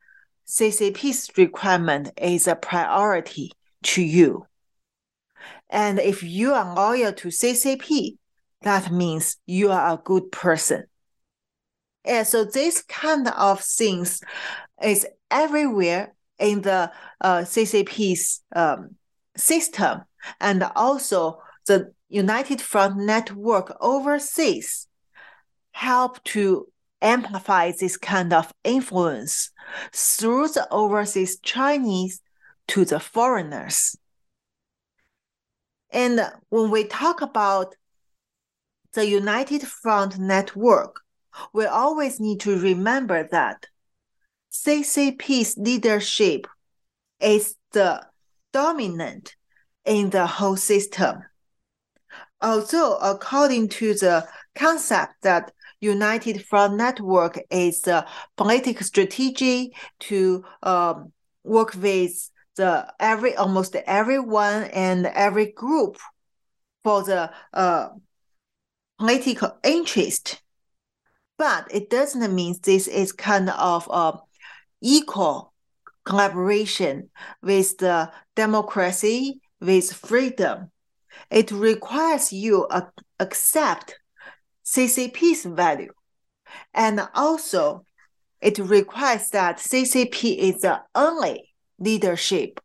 CCP's 0.47 1.29
requirement 1.37 2.11
is 2.17 2.47
a 2.47 2.55
priority 2.55 3.51
to 3.83 4.01
you. 4.01 4.47
And 5.69 5.99
if 5.99 6.23
you 6.23 6.53
are 6.53 6.75
loyal 6.75 7.13
to 7.13 7.29
CCP, 7.29 8.17
that 8.61 8.91
means 8.91 9.37
you 9.45 9.71
are 9.71 9.93
a 9.93 10.01
good 10.03 10.31
person. 10.31 10.85
And 12.05 12.27
so 12.27 12.43
this 12.43 12.83
kind 12.83 13.27
of 13.29 13.61
things 13.61 14.21
is 14.81 15.07
everywhere 15.31 16.13
in 16.37 16.61
the 16.61 16.91
uh, 17.21 17.39
CCP's 17.39 18.41
um, 18.55 18.95
system 19.37 20.01
and 20.39 20.63
also 20.75 21.39
the 21.65 21.93
United 22.09 22.61
Front 22.61 22.97
network 22.97 23.75
overseas 23.81 24.87
help 25.71 26.23
to 26.23 26.67
amplify 27.01 27.71
this 27.71 27.97
kind 27.97 28.33
of 28.33 28.53
influence 28.63 29.51
through 29.91 30.49
the 30.49 30.67
overseas 30.71 31.39
Chinese 31.39 32.21
to 32.67 32.85
the 32.85 32.99
foreigners. 32.99 33.97
And 35.91 36.19
when 36.49 36.71
we 36.71 36.85
talk 36.85 37.21
about 37.21 37.75
the 38.93 39.07
United 39.07 39.61
Front 39.63 40.17
network, 40.17 41.01
we 41.53 41.65
always 41.65 42.19
need 42.19 42.39
to 42.41 42.59
remember 42.59 43.27
that 43.31 43.67
CCP's 44.51 45.57
leadership 45.57 46.47
is 47.19 47.55
the 47.71 48.05
dominant 48.51 49.35
in 49.85 50.09
the 50.11 50.27
whole 50.27 50.57
system. 50.57 51.23
Although, 52.41 52.97
according 52.97 53.69
to 53.69 53.93
the 53.93 54.27
concept 54.55 55.13
that 55.23 55.51
United 55.83 56.45
Front 56.45 56.75
Network 56.75 57.39
is 57.49 57.81
the 57.81 58.05
political 58.37 58.85
strategy 58.85 59.75
to 59.99 60.43
um, 60.63 61.11
work 61.43 61.75
with 61.75 62.29
the 62.55 62.91
every 62.99 63.35
almost 63.35 63.75
everyone 63.75 64.63
and 64.65 65.05
every 65.07 65.51
group 65.51 65.97
for 66.83 67.03
the 67.03 67.31
uh, 67.53 67.89
political 68.97 69.57
interest 69.63 70.41
but 71.37 71.67
it 71.71 71.89
doesn't 71.89 72.33
mean 72.33 72.55
this 72.63 72.87
is 72.87 73.11
kind 73.11 73.49
of 73.49 73.87
a 73.91 74.13
equal 74.81 75.53
collaboration 76.05 77.09
with 77.41 77.77
the 77.77 78.11
democracy, 78.35 79.41
with 79.59 79.91
freedom. 79.91 80.71
It 81.29 81.51
requires 81.51 82.33
you 82.33 82.67
to 82.69 82.91
accept 83.19 83.99
CCP's 84.65 85.45
value. 85.45 85.93
And 86.73 87.01
also, 87.15 87.85
it 88.41 88.59
requires 88.59 89.29
that 89.29 89.57
CCP 89.57 90.37
is 90.37 90.61
the 90.61 90.81
only 90.93 91.53
leadership 91.79 92.59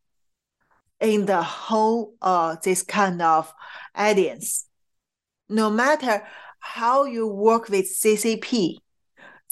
in 1.01 1.27
the 1.27 1.43
whole 1.43 2.15
uh, 2.21 2.57
this 2.63 2.83
kind 2.83 3.23
of 3.23 3.53
alliance. 3.95 4.67
No 5.49 5.71
matter 5.71 6.23
how 6.61 7.05
you 7.05 7.27
work 7.27 7.69
with 7.69 7.87
CCP. 7.87 8.77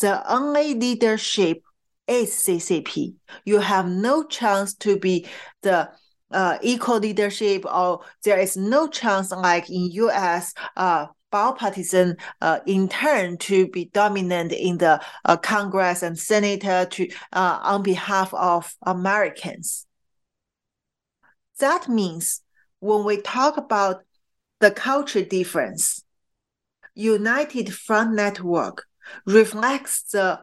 The 0.00 0.32
only 0.32 0.74
leadership 0.74 1.62
is 2.06 2.30
CCP. 2.30 3.14
You 3.44 3.59
have 3.59 3.88
no 3.88 4.24
chance 4.24 4.74
to 4.76 4.98
be 4.98 5.26
the 5.62 5.90
uh, 6.30 6.59
equal 6.61 6.98
leadership, 6.98 7.64
or 7.64 8.00
there 8.24 8.38
is 8.38 8.56
no 8.56 8.88
chance, 8.88 9.30
like 9.30 9.70
in 9.70 9.90
U.S., 9.92 10.52
uh, 10.76 11.06
bipartisan 11.37 12.16
uh, 12.40 12.61
in 12.64 12.88
turn 12.88 13.37
to 13.37 13.68
be 13.68 13.85
dominant 13.92 14.53
in 14.53 14.79
the 14.79 14.94
uh, 15.27 15.37
Congress 15.37 16.03
and 16.03 16.18
Senator 16.18 16.87
to 16.87 17.03
uh, 17.35 17.59
on 17.62 17.83
behalf 17.83 18.33
of 18.33 18.75
Americans. 18.81 19.87
That 21.59 21.90
means 21.90 22.40
when 22.81 23.05
we 23.05 23.20
talk 23.20 23.59
about 23.59 23.96
the 24.61 24.70
culture 24.70 25.25
difference, 25.25 26.03
United 26.94 27.75
Front 27.75 28.14
Network 28.14 28.87
reflects 29.27 30.03
the 30.12 30.40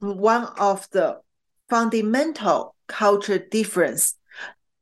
one 0.00 0.44
of 0.58 0.86
the 0.90 1.20
fundamental 1.70 2.76
culture 2.88 3.38
difference 3.38 4.18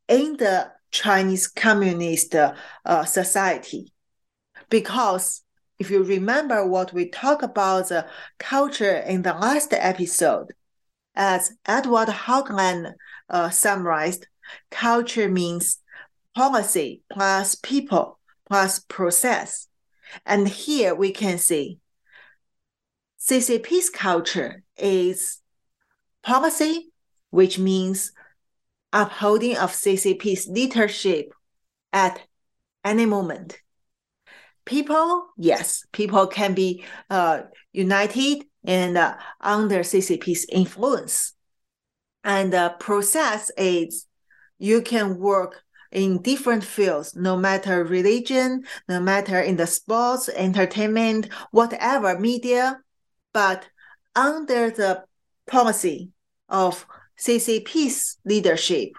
in 0.09 0.37
the 0.37 0.73
Chinese 0.91 1.47
communist 1.47 2.35
uh, 2.35 3.05
society. 3.05 3.93
Because 4.71 5.44
if 5.79 5.91
you 5.91 6.03
remember 6.03 6.67
what 6.67 6.93
we 6.93 7.09
talked 7.09 7.43
about 7.43 7.89
the 7.89 8.07
culture 8.39 8.97
in 8.97 9.23
the 9.23 9.35
last 9.35 9.73
episode, 9.73 10.53
as 11.15 11.53
Edward 11.67 12.09
Hoagland 12.09 12.95
uh, 13.29 13.51
summarized, 13.51 14.27
culture 14.71 15.29
means 15.29 15.79
policy 16.35 17.03
plus 17.11 17.55
people 17.55 18.19
plus 18.49 18.81
process. 18.81 19.69
And 20.27 20.49
here 20.49 20.95
we 20.95 21.13
can 21.13 21.39
see 21.39 21.79
CCP's 23.21 23.91
culture 23.91 24.63
is 24.77 25.41
policy, 26.23 26.91
which 27.31 27.59
means 27.59 28.13
upholding 28.93 29.57
of 29.57 29.73
CCP's 29.73 30.47
leadership 30.47 31.33
at 31.93 32.21
any 32.85 33.07
moment. 33.07 33.59
People, 34.65 35.27
yes, 35.37 35.85
people 35.93 36.27
can 36.27 36.55
be 36.55 36.85
uh, 37.11 37.43
united 37.73 38.45
and 38.65 38.97
uh, 38.97 39.17
under 39.41 39.81
CCP's 39.81 40.47
influence. 40.51 41.35
And 42.23 42.53
the 42.53 42.75
process 42.79 43.51
is 43.59 44.07
you 44.59 44.81
can 44.81 45.19
work 45.19 45.63
in 45.93 46.23
different 46.23 46.65
fields, 46.65 47.15
no 47.15 47.37
matter 47.37 47.85
religion, 47.85 48.65
no 48.89 49.01
matter 49.01 49.39
in 49.41 49.57
the 49.57 49.67
sports, 49.67 50.29
entertainment, 50.31 51.29
whatever 51.53 52.19
media, 52.19 52.81
but 53.33 53.69
under 54.17 54.71
the 54.71 55.05
policy 55.47 56.11
of 56.49 56.87
CCP's 57.19 58.19
leadership, 58.25 58.91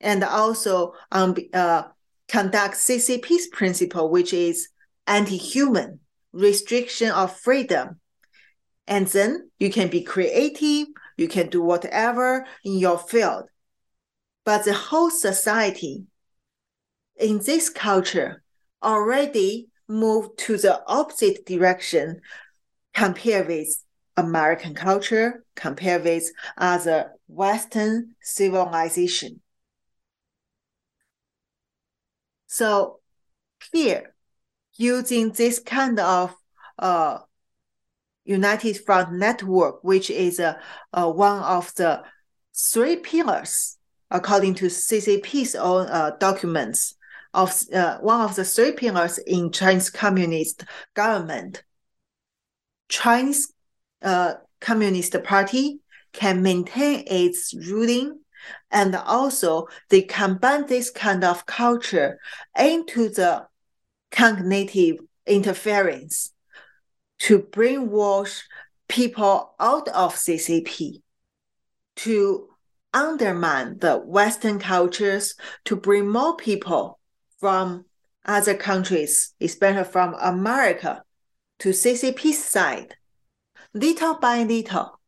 and 0.00 0.24
also 0.24 0.94
um, 1.10 1.34
uh, 1.52 1.82
conduct 2.28 2.74
CCP's 2.74 3.48
principle, 3.48 4.08
which 4.08 4.32
is 4.32 4.68
anti-human 5.06 6.00
restriction 6.32 7.10
of 7.10 7.36
freedom. 7.36 8.00
And 8.86 9.06
then 9.06 9.50
you 9.58 9.70
can 9.70 9.88
be 9.88 10.02
creative, 10.02 10.88
you 11.16 11.28
can 11.28 11.48
do 11.48 11.62
whatever 11.62 12.46
in 12.64 12.78
your 12.78 12.98
field. 12.98 13.44
But 14.44 14.64
the 14.64 14.74
whole 14.74 15.10
society 15.10 16.04
in 17.16 17.38
this 17.38 17.68
culture 17.68 18.42
already 18.82 19.68
moved 19.88 20.38
to 20.38 20.56
the 20.56 20.82
opposite 20.86 21.46
direction 21.46 22.20
compared 22.94 23.46
with 23.48 23.82
American 24.16 24.74
culture, 24.74 25.44
compared 25.54 26.04
with 26.04 26.30
other 26.56 27.12
Western 27.28 28.14
civilization. 28.20 29.40
So 32.46 33.00
here, 33.72 34.11
using 34.76 35.30
this 35.30 35.58
kind 35.58 35.98
of 36.00 36.34
uh, 36.78 37.18
United 38.24 38.78
Front 38.84 39.12
network, 39.12 39.82
which 39.82 40.10
is 40.10 40.40
uh, 40.40 40.54
uh, 40.92 41.10
one 41.10 41.42
of 41.42 41.74
the 41.74 42.02
three 42.54 42.96
pillars 42.96 43.78
according 44.10 44.54
to 44.54 44.66
CCP's 44.66 45.54
own 45.54 45.86
uh, 45.86 46.10
documents 46.20 46.94
of 47.34 47.58
uh, 47.72 47.98
one 47.98 48.20
of 48.20 48.36
the 48.36 48.44
three 48.44 48.72
pillars 48.72 49.18
in 49.18 49.50
Chinese 49.50 49.88
Communist 49.90 50.64
government. 50.94 51.64
Chinese 52.88 53.52
uh, 54.02 54.34
Communist 54.60 55.16
Party 55.24 55.80
can 56.12 56.42
maintain 56.42 57.04
its 57.06 57.54
ruling, 57.54 58.20
and 58.70 58.94
also 58.94 59.66
they 59.88 60.02
combine 60.02 60.66
this 60.66 60.90
kind 60.90 61.24
of 61.24 61.46
culture 61.46 62.18
into 62.58 63.08
the 63.08 63.46
cognitive 64.12 64.98
interference 65.26 66.32
to 67.18 67.40
brainwash 67.40 68.42
people 68.88 69.54
out 69.58 69.88
of 69.88 70.14
CCP, 70.14 71.02
to 71.96 72.48
undermine 72.92 73.78
the 73.78 73.96
Western 73.96 74.58
cultures, 74.58 75.34
to 75.64 75.76
bring 75.76 76.08
more 76.08 76.36
people 76.36 76.98
from 77.40 77.84
other 78.24 78.54
countries, 78.54 79.34
especially 79.40 79.84
from 79.84 80.14
America, 80.20 81.02
to 81.58 81.70
CCP's 81.70 82.44
side. 82.44 82.94
Little 83.74 84.14
by 84.14 84.42
little, 84.42 85.00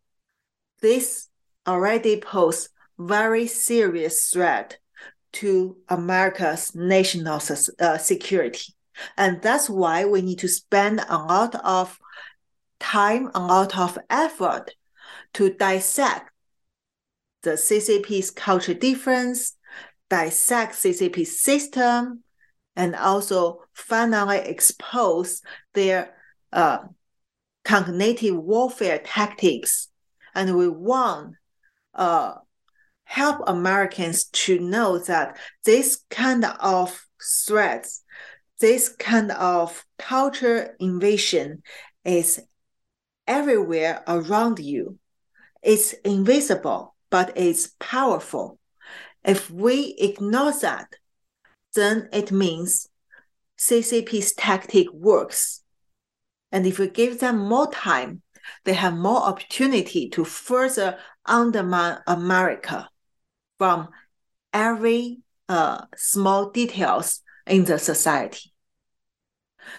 this 0.80 1.28
already 1.66 2.20
poses 2.20 2.70
very 2.98 3.46
serious 3.46 4.30
threat 4.30 4.78
to 5.32 5.76
America's 5.88 6.74
national 6.74 7.40
uh, 7.80 7.98
security. 7.98 8.73
And 9.16 9.42
that's 9.42 9.68
why 9.68 10.04
we 10.04 10.22
need 10.22 10.38
to 10.40 10.48
spend 10.48 11.04
a 11.08 11.18
lot 11.18 11.54
of 11.64 11.98
time, 12.78 13.30
a 13.34 13.40
lot 13.40 13.78
of 13.78 13.98
effort 14.10 14.74
to 15.34 15.50
dissect 15.54 16.30
the 17.42 17.52
CCP's 17.52 18.30
culture 18.30 18.74
difference, 18.74 19.56
dissect 20.08 20.74
CCP's 20.74 21.40
system, 21.40 22.22
and 22.76 22.96
also 22.96 23.60
finally 23.72 24.38
expose 24.38 25.42
their 25.74 26.14
uh, 26.52 26.78
cognitive 27.64 28.36
warfare 28.36 29.00
tactics. 29.04 29.88
And 30.34 30.56
we 30.56 30.68
want 30.68 31.34
uh, 31.94 32.34
help 33.04 33.42
Americans 33.46 34.24
to 34.24 34.58
know 34.58 34.98
that 34.98 35.36
this 35.64 36.02
kind 36.10 36.44
of 36.44 37.06
threats, 37.46 38.02
this 38.60 38.88
kind 38.88 39.30
of 39.32 39.84
culture 39.98 40.76
invasion 40.78 41.62
is 42.04 42.40
everywhere 43.26 44.02
around 44.06 44.58
you. 44.58 44.98
It's 45.62 45.92
invisible, 46.04 46.94
but 47.10 47.32
it's 47.36 47.74
powerful. 47.78 48.58
If 49.24 49.50
we 49.50 49.94
ignore 49.98 50.52
that, 50.60 50.88
then 51.74 52.08
it 52.12 52.30
means 52.30 52.88
CCP's 53.58 54.32
tactic 54.34 54.92
works. 54.92 55.62
And 56.52 56.66
if 56.66 56.78
we 56.78 56.88
give 56.88 57.20
them 57.20 57.38
more 57.38 57.70
time, 57.72 58.22
they 58.64 58.74
have 58.74 58.94
more 58.94 59.22
opportunity 59.22 60.08
to 60.10 60.24
further 60.24 60.98
undermine 61.24 61.98
America 62.06 62.88
from 63.58 63.88
every 64.52 65.18
uh, 65.48 65.86
small 65.96 66.50
details 66.50 67.22
in 67.46 67.64
the 67.64 67.78
society. 67.78 68.52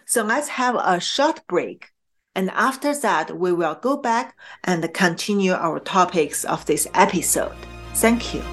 So 0.06 0.24
let's 0.24 0.50
have 0.50 0.76
a 0.76 1.00
short 1.00 1.46
break. 1.48 1.92
And 2.36 2.50
after 2.52 2.94
that, 2.94 3.38
we 3.38 3.54
will 3.54 3.76
go 3.76 3.98
back 3.98 4.36
and 4.64 4.94
continue 4.94 5.54
our 5.54 5.80
topics 5.80 6.44
of 6.44 6.66
this 6.66 6.88
episode. 6.94 7.56
Thank 7.94 8.34
you. 8.34 8.44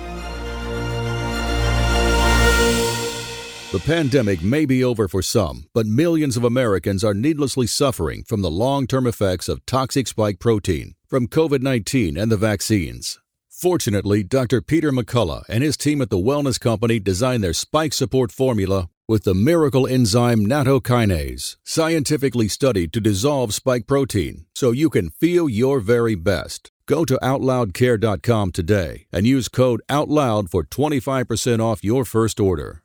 The 3.73 3.81
pandemic 3.81 4.43
may 4.43 4.67
be 4.67 4.85
over 4.85 5.09
for 5.09 5.23
some, 5.23 5.65
but 5.73 5.87
millions 5.87 6.37
of 6.37 6.45
Americans 6.45 7.03
are 7.03 7.15
needlessly 7.15 7.67
suffering 7.67 8.23
from 8.23 8.43
the 8.43 8.51
long 8.51 8.87
term 8.87 9.07
effects 9.07 9.49
of 9.49 9.65
toxic 9.65 10.07
spike 10.07 10.39
protein 10.39 10.95
from 11.07 11.27
COVID 11.27 11.63
19 11.63 12.19
and 12.19 12.31
the 12.31 12.37
vaccines. 12.37 13.19
Fortunately, 13.49 14.23
Dr. 14.23 14.61
Peter 14.61 14.93
McCullough 14.93 15.45
and 15.49 15.63
his 15.65 15.77
team 15.77 16.03
at 16.03 16.11
the 16.11 16.19
Wellness 16.19 16.61
Company 16.61 16.99
designed 16.99 17.43
their 17.43 17.55
spike 17.55 17.95
support 17.95 18.31
formula 18.31 18.89
with 19.13 19.25
the 19.25 19.35
miracle 19.35 19.87
enzyme 19.87 20.47
nattokinase, 20.47 21.57
scientifically 21.63 22.49
studied 22.49 22.95
to 22.95 23.01
dissolve 23.01 23.53
spike 23.53 23.87
protein 23.87 24.47
so 24.55 24.71
you 24.71 24.89
can 24.89 25.11
feel 25.11 25.51
your 25.51 25.81
very 25.81 26.15
best. 26.15 26.73
Go 26.87 27.05
to 27.05 27.19
OutLoudCare.com 27.23 28.53
today 28.53 29.07
and 29.13 29.27
use 29.27 29.49
code 29.49 29.83
OUTLOUD 29.91 30.51
for 30.51 30.65
25% 30.65 31.61
off 31.61 31.85
your 31.85 32.07
first 32.07 32.41
order 32.41 32.83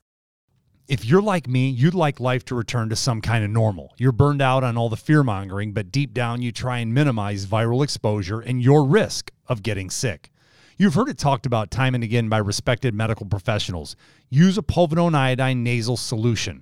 if 0.88 1.04
you're 1.04 1.22
like 1.22 1.50
me, 1.50 1.70
you'd 1.70 1.94
like 1.94 2.22
life 2.22 2.46
to 2.46 2.56
return 2.56 2.88
to 2.90 2.96
some 2.96 3.20
kind 3.20 3.44
of 3.44 3.50
normal. 3.50 3.94
You're 3.98 4.14
burned 4.14 4.42
out 4.42 4.64
on 4.64 4.78
all 4.78 4.88
the 4.88 4.96
fear 4.96 5.22
mongering, 5.22 5.74
but 5.74 5.92
deep 5.92 6.14
down, 6.14 6.42
you 6.42 6.54
try 6.54 6.78
and 6.80 6.94
minimize 6.94 7.46
viral 7.46 7.84
exposure 7.84 8.40
and 8.40 8.62
your 8.62 8.86
risk 8.86 9.32
of 9.48 9.64
getting 9.64 9.90
sick. 9.90 10.32
You've 10.80 10.94
heard 10.94 11.10
it 11.10 11.18
talked 11.18 11.48
about 11.48 11.72
time 11.72 11.96
and 11.96 12.04
again 12.04 12.30
by 12.30 12.38
respected 12.38 12.94
medical 12.94 13.26
professionals. 13.26 13.96
Use 14.30 14.60
a 14.60 14.62
povidone 14.62 15.16
iodine 15.16 15.64
nasal 15.64 15.98
solution. 15.98 16.62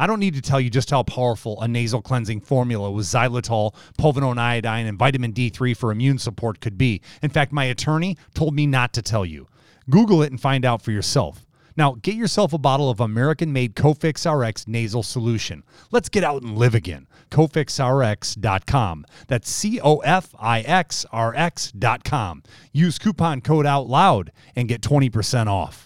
I 0.00 0.08
don't 0.08 0.18
need 0.18 0.34
to 0.34 0.42
tell 0.42 0.60
you 0.60 0.68
just 0.68 0.90
how 0.90 1.04
powerful 1.04 1.62
a 1.62 1.68
nasal 1.68 2.02
cleansing 2.02 2.40
formula 2.40 2.90
with 2.90 3.06
xylitol, 3.06 3.72
povidone 4.00 4.38
iodine, 4.38 4.86
and 4.86 4.98
vitamin 4.98 5.32
D3 5.32 5.76
for 5.76 5.92
immune 5.92 6.18
support 6.18 6.60
could 6.60 6.76
be. 6.76 7.00
In 7.22 7.30
fact, 7.30 7.52
my 7.52 7.66
attorney 7.66 8.18
told 8.34 8.52
me 8.52 8.66
not 8.66 8.92
to 8.94 9.00
tell 9.02 9.24
you. 9.24 9.46
Google 9.88 10.22
it 10.22 10.32
and 10.32 10.40
find 10.40 10.64
out 10.64 10.82
for 10.82 10.90
yourself. 10.90 11.45
Now, 11.76 11.96
get 12.00 12.14
yourself 12.14 12.52
a 12.52 12.58
bottle 12.58 12.88
of 12.88 13.00
American 13.00 13.52
made 13.52 13.76
Cofix 13.76 14.24
RX 14.24 14.66
nasal 14.66 15.02
solution. 15.02 15.62
Let's 15.90 16.08
get 16.08 16.24
out 16.24 16.42
and 16.42 16.56
live 16.56 16.74
again. 16.74 17.06
CofixRx.com. 17.30 19.06
That's 19.28 19.50
C 19.50 19.80
O 19.80 19.98
F 19.98 20.34
I 20.38 20.60
X 20.60 21.04
R 21.12 21.34
X.com. 21.34 22.42
Use 22.72 22.98
coupon 22.98 23.40
code 23.40 23.66
OUT 23.66 23.88
LOUD 23.88 24.32
and 24.54 24.68
get 24.68 24.80
20% 24.80 25.48
off. 25.48 25.85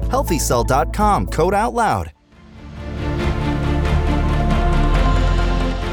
HealthyCell.com 0.11 1.27
code 1.27 1.53
out 1.53 1.73
loud. 1.73 2.11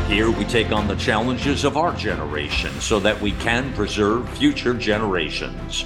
Here 0.09 0.28
we 0.28 0.44
take 0.44 0.72
on 0.72 0.88
the 0.88 0.96
challenges 0.96 1.62
of 1.62 1.76
our 1.76 1.94
generation 1.94 2.72
so 2.81 2.98
that 2.98 3.20
we 3.20 3.31
can 3.33 3.72
preserve 3.74 4.28
future 4.31 4.74
generations. 4.74 5.85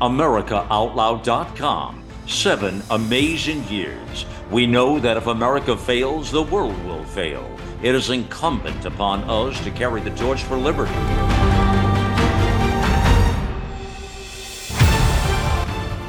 AmericaOutloud.com. 0.00 2.04
Seven 2.26 2.82
amazing 2.90 3.68
years. 3.68 4.24
We 4.50 4.66
know 4.66 4.98
that 4.98 5.18
if 5.18 5.26
America 5.26 5.76
fails, 5.76 6.30
the 6.30 6.42
world 6.42 6.82
will 6.86 7.04
fail. 7.04 7.54
It 7.82 7.94
is 7.94 8.08
incumbent 8.08 8.86
upon 8.86 9.24
us 9.24 9.62
to 9.62 9.70
carry 9.70 10.00
the 10.00 10.12
torch 10.12 10.42
for 10.44 10.56
liberty. 10.56 11.33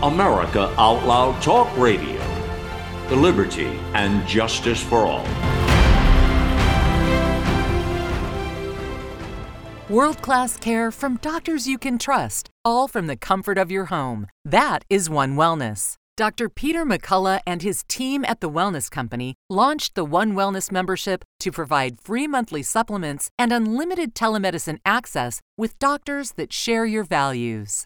America 0.04 0.74
Out 0.78 1.06
Loud 1.06 1.42
Talk 1.42 1.76
Radio. 1.78 2.22
The 3.08 3.16
liberty 3.16 3.80
and 3.94 4.28
justice 4.28 4.82
for 4.82 5.06
all. 5.06 5.26
World 9.90 10.22
class 10.22 10.58
care 10.58 10.92
from 10.92 11.18
doctors 11.18 11.68
you 11.68 11.78
can 11.78 11.98
trust, 11.98 12.50
all 12.66 12.90
from 12.90 13.08
the 13.08 13.16
comfort 13.16 13.58
of 13.58 13.72
your 13.72 13.86
home. 13.86 14.28
That 14.44 14.84
is 14.90 15.10
One 15.10 15.38
Wellness. 15.38 15.96
Dr. 16.18 16.50
Peter 16.50 16.86
McCullough 16.86 17.42
and 17.48 17.62
his 17.62 17.84
team 17.88 18.26
at 18.26 18.42
the 18.42 18.50
Wellness 18.50 18.92
Company 18.92 19.36
launched 19.50 19.96
the 19.96 20.04
One 20.04 20.34
Wellness 20.34 20.72
membership 20.72 21.24
to 21.40 21.52
provide 21.52 22.02
free 22.02 22.28
monthly 22.28 22.64
supplements 22.64 23.30
and 23.40 23.54
unlimited 23.54 24.14
telemedicine 24.14 24.80
access 24.86 25.40
with 25.58 25.80
doctors 25.80 26.34
that 26.34 26.52
share 26.52 26.86
your 26.86 27.04
values. 27.04 27.86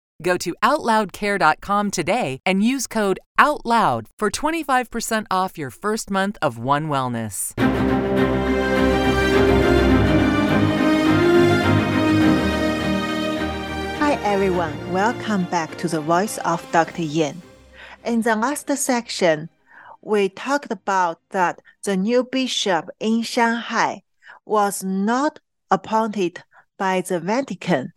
Go 0.21 0.37
to 0.37 0.55
OutLoudCare.com 0.63 1.91
today 1.91 2.39
and 2.45 2.63
use 2.63 2.87
code 2.87 3.19
OUTLOUD 3.37 4.07
for 4.17 4.29
25% 4.29 5.25
off 5.31 5.57
your 5.57 5.69
first 5.69 6.09
month 6.11 6.37
of 6.41 6.57
One 6.57 6.87
Wellness. 6.87 7.53
Hi 13.97 14.13
everyone, 14.23 14.91
welcome 14.91 15.45
back 15.45 15.77
to 15.77 15.87
the 15.87 16.01
Voice 16.01 16.37
of 16.39 16.69
Dr. 16.71 17.01
Yan. 17.01 17.41
In 18.05 18.21
the 18.21 18.35
last 18.35 18.69
section, 18.77 19.49
we 20.01 20.29
talked 20.29 20.71
about 20.71 21.19
that 21.29 21.61
the 21.83 21.95
new 21.97 22.23
bishop 22.23 22.89
in 22.99 23.21
Shanghai 23.23 24.03
was 24.45 24.83
not 24.83 25.39
appointed 25.69 26.43
by 26.77 27.01
the 27.01 27.19
Vatican. 27.19 27.93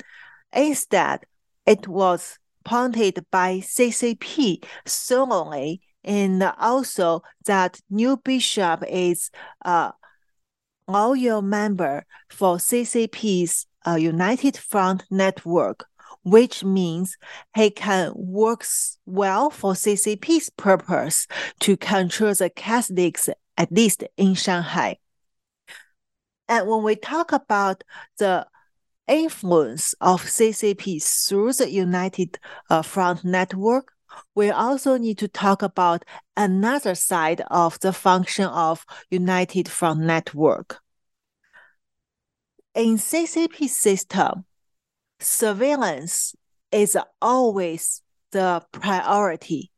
Instead, 0.53 1.25
it 1.67 1.89
was 1.89 2.39
appointed 2.65 3.25
by 3.31 3.59
CCP 3.59 4.65
solely, 4.87 5.83
and 6.03 6.43
also 6.59 7.23
that 7.47 7.81
new 7.91 8.17
bishop 8.17 8.85
is 8.89 9.31
a 9.63 9.93
loyal 10.87 11.43
member 11.43 12.05
for 12.29 12.57
CCP's 12.57 13.67
uh, 13.87 13.97
United 13.97 14.57
Front 14.57 15.05
Network 15.11 15.87
which 16.25 16.65
means 16.65 17.17
he 17.55 17.71
can 17.71 18.11
work 18.17 18.65
well 19.07 19.51
for 19.51 19.75
CCP's 19.75 20.51
purpose 20.51 21.27
to 21.61 21.77
control 21.77 22.35
the 22.35 22.51
Catholics, 22.51 23.29
at 23.57 23.71
least 23.71 24.05
in 24.17 24.35
Shanghai. 24.35 24.97
And 26.49 26.67
when 26.67 26.83
we 26.83 26.97
talk 26.97 27.33
about 27.33 27.85
the 28.19 28.47
influence 29.07 29.95
of 30.01 30.23
CCP 30.23 31.03
through 31.03 31.53
the 31.55 31.71
United 31.71 32.39
uh, 32.71 32.83
Front 32.83 33.25
Network, 33.25 33.93
we 34.35 34.51
also 34.51 34.97
need 34.97 35.19
to 35.19 35.29
talk 35.29 35.63
about 35.63 36.05
another 36.37 36.95
side 36.95 37.43
of 37.51 37.79
the 37.81 37.93
function 37.93 38.47
of 38.47 38.85
United 39.11 39.69
Front 39.69 40.01
Network. 40.01 40.79
In 42.75 42.97
CCP 42.97 43.69
system, 43.69 44.45
surveillance 45.21 46.35
is 46.73 46.99
always 47.21 48.03
the 48.33 48.65
priority 48.73 49.71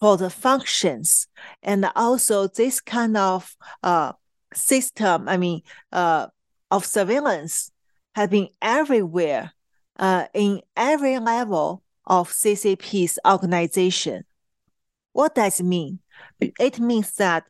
for 0.00 0.16
the 0.16 0.30
functions 0.30 1.28
and 1.62 1.88
also 1.94 2.48
this 2.48 2.80
kind 2.80 3.16
of 3.16 3.54
uh, 3.82 4.12
system 4.54 5.28
i 5.28 5.36
mean 5.36 5.62
uh, 5.92 6.26
of 6.70 6.84
surveillance 6.84 7.70
has 8.14 8.28
been 8.28 8.48
everywhere 8.60 9.52
uh, 9.98 10.26
in 10.34 10.60
every 10.76 11.18
level 11.18 11.82
of 12.06 12.30
ccp's 12.30 13.18
organization 13.26 14.24
what 15.12 15.34
does 15.34 15.60
it 15.60 15.64
mean 15.64 15.98
it 16.40 16.80
means 16.80 17.12
that 17.12 17.44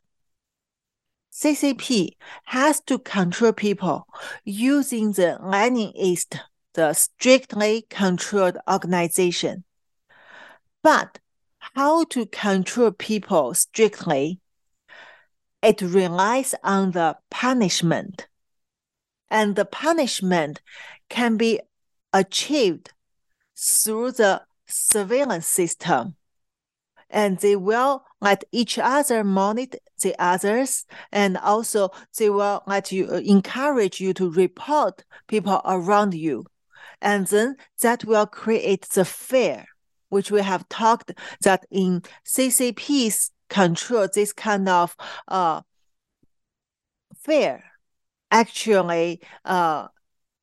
ccp 1.33 2.09
has 2.45 2.79
to 2.81 2.99
control 2.99 3.51
people 3.51 4.05
using 4.45 5.11
the 5.13 5.37
leninist 5.41 6.39
the 6.73 6.93
strictly 6.93 7.85
controlled 7.89 8.57
organization. 8.69 9.63
But 10.81 11.19
how 11.59 12.03
to 12.05 12.25
control 12.25 12.91
people 12.91 13.53
strictly? 13.53 14.39
It 15.61 15.81
relies 15.81 16.55
on 16.63 16.91
the 16.91 17.17
punishment. 17.29 18.27
And 19.33 19.57
the 19.57 19.65
punishment 19.65 20.61
can 21.09 21.35
be 21.35 21.59
achieved 22.13 22.93
through 23.57 24.13
the 24.13 24.43
surveillance 24.67 25.47
system. 25.47 26.15
And 27.09 27.39
they 27.39 27.55
will 27.55 28.05
let 28.21 28.45
each 28.51 28.79
other 28.79 29.23
monitor 29.25 29.79
the 30.01 30.15
others, 30.19 30.85
and 31.11 31.37
also 31.37 31.89
they 32.17 32.29
will 32.29 32.63
let 32.67 32.91
you 32.91 33.09
encourage 33.15 33.99
you 33.99 34.13
to 34.13 34.31
report 34.31 35.03
people 35.27 35.61
around 35.65 36.13
you 36.13 36.45
and 37.03 37.27
then 37.27 37.57
that 37.81 38.05
will 38.05 38.25
create 38.25 38.87
the 38.89 39.03
fear, 39.03 39.65
which 40.07 40.31
we 40.31 40.41
have 40.41 40.67
talked 40.69 41.11
that 41.41 41.65
in 41.69 42.01
CCP's 42.25 43.31
control, 43.49 44.07
this 44.11 44.31
kind 44.31 44.69
of 44.69 44.95
uh, 45.27 45.61
fear 47.17 47.63
actually 48.33 49.21
uh, 49.45 49.87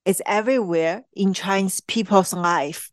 is 0.06 0.22
everywhere 0.24 1.04
in 1.12 1.34
Chinese 1.34 1.80
people's 1.80 2.32
life. 2.32 2.90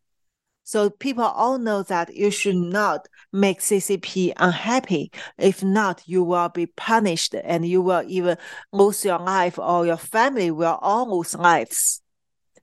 So 0.63 0.89
people 0.89 1.23
all 1.23 1.57
know 1.59 1.83
that 1.83 2.13
you 2.13 2.29
should 2.29 2.57
not 2.57 3.07
make 3.31 3.61
CCP 3.61 4.33
unhappy. 4.35 5.11
If 5.37 5.63
not, 5.63 6.03
you 6.05 6.23
will 6.23 6.49
be 6.49 6.65
punished 6.65 7.33
and 7.35 7.65
you 7.65 7.81
will 7.81 8.03
even 8.05 8.37
lose 8.73 9.05
your 9.05 9.19
life 9.19 9.57
or 9.57 9.85
your 9.85 9.95
family 9.95 10.51
will 10.51 10.77
all 10.81 11.17
lose 11.17 11.35
lives. 11.35 12.01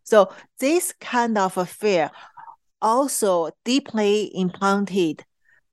So 0.02 0.30
this 0.58 0.92
kind 1.00 1.38
of 1.38 1.56
affair 1.56 2.10
also 2.82 3.50
deeply 3.64 4.30
implanted 4.36 5.24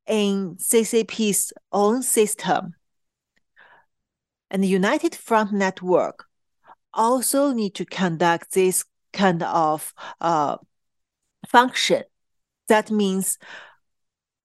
in 0.07 0.55
CCP's 0.55 1.51
own 1.73 2.01
system. 2.01 2.75
And 4.49 4.63
the 4.63 4.69
United 4.69 5.15
Front 5.15 5.51
Network 5.51 6.27
also 6.93 7.53
need 7.53 7.75
to 7.75 7.85
conduct 7.85 8.53
this 8.53 8.83
kind 9.13 9.43
of 9.43 9.93
uh, 10.19 10.57
function. 11.47 12.03
That 12.67 12.91
means 12.91 13.37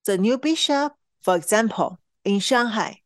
the 0.04 0.18
new 0.18 0.38
bishop, 0.38 0.92
for 1.20 1.36
example, 1.36 1.98
in 2.24 2.40
Shanghai, 2.40 3.02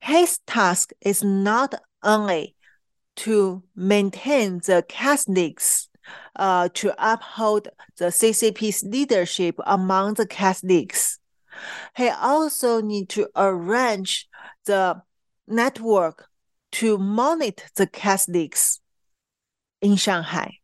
his 0.00 0.38
task 0.46 0.92
is 1.00 1.22
not 1.22 1.74
only 2.02 2.54
to 3.16 3.62
maintain 3.74 4.58
the 4.58 4.84
Catholics, 4.88 5.88
uh, 6.36 6.68
to 6.74 6.94
uphold 6.98 7.68
the 7.98 8.06
CCP's 8.06 8.84
leadership 8.84 9.56
among 9.66 10.14
the 10.14 10.26
Catholics. 10.26 11.18
He 11.96 12.08
also 12.08 12.80
need 12.80 13.08
to 13.10 13.28
arrange 13.34 14.28
the 14.66 15.02
network 15.48 16.28
to 16.76 16.98
monitor 16.98 17.64
the 17.76 17.86
Catholics 17.86 18.80
in 19.80 19.96
Shanghai. 19.96 20.58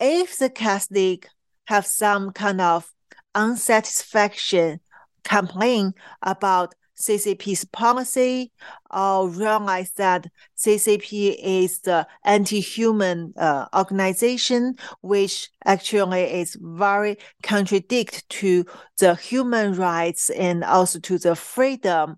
If 0.00 0.36
the 0.36 0.50
Catholic 0.50 1.28
have 1.66 1.86
some 1.86 2.32
kind 2.32 2.60
of 2.60 2.90
unsatisfaction 3.32 4.80
complaint 5.22 5.94
about 6.22 6.74
CCP's 7.00 7.64
policy 7.66 8.50
or 8.92 9.28
realize 9.28 9.92
that 9.92 10.26
CCP 10.58 11.36
is 11.38 11.78
the 11.82 12.08
anti-human 12.24 13.32
uh, 13.36 13.66
organization, 13.72 14.74
which 15.02 15.50
actually 15.64 16.22
is 16.22 16.58
very 16.60 17.16
contradict 17.44 18.28
to 18.28 18.64
the 18.98 19.14
human 19.14 19.74
rights 19.74 20.30
and 20.30 20.64
also 20.64 20.98
to 20.98 21.16
the 21.16 21.36
freedom, 21.36 22.16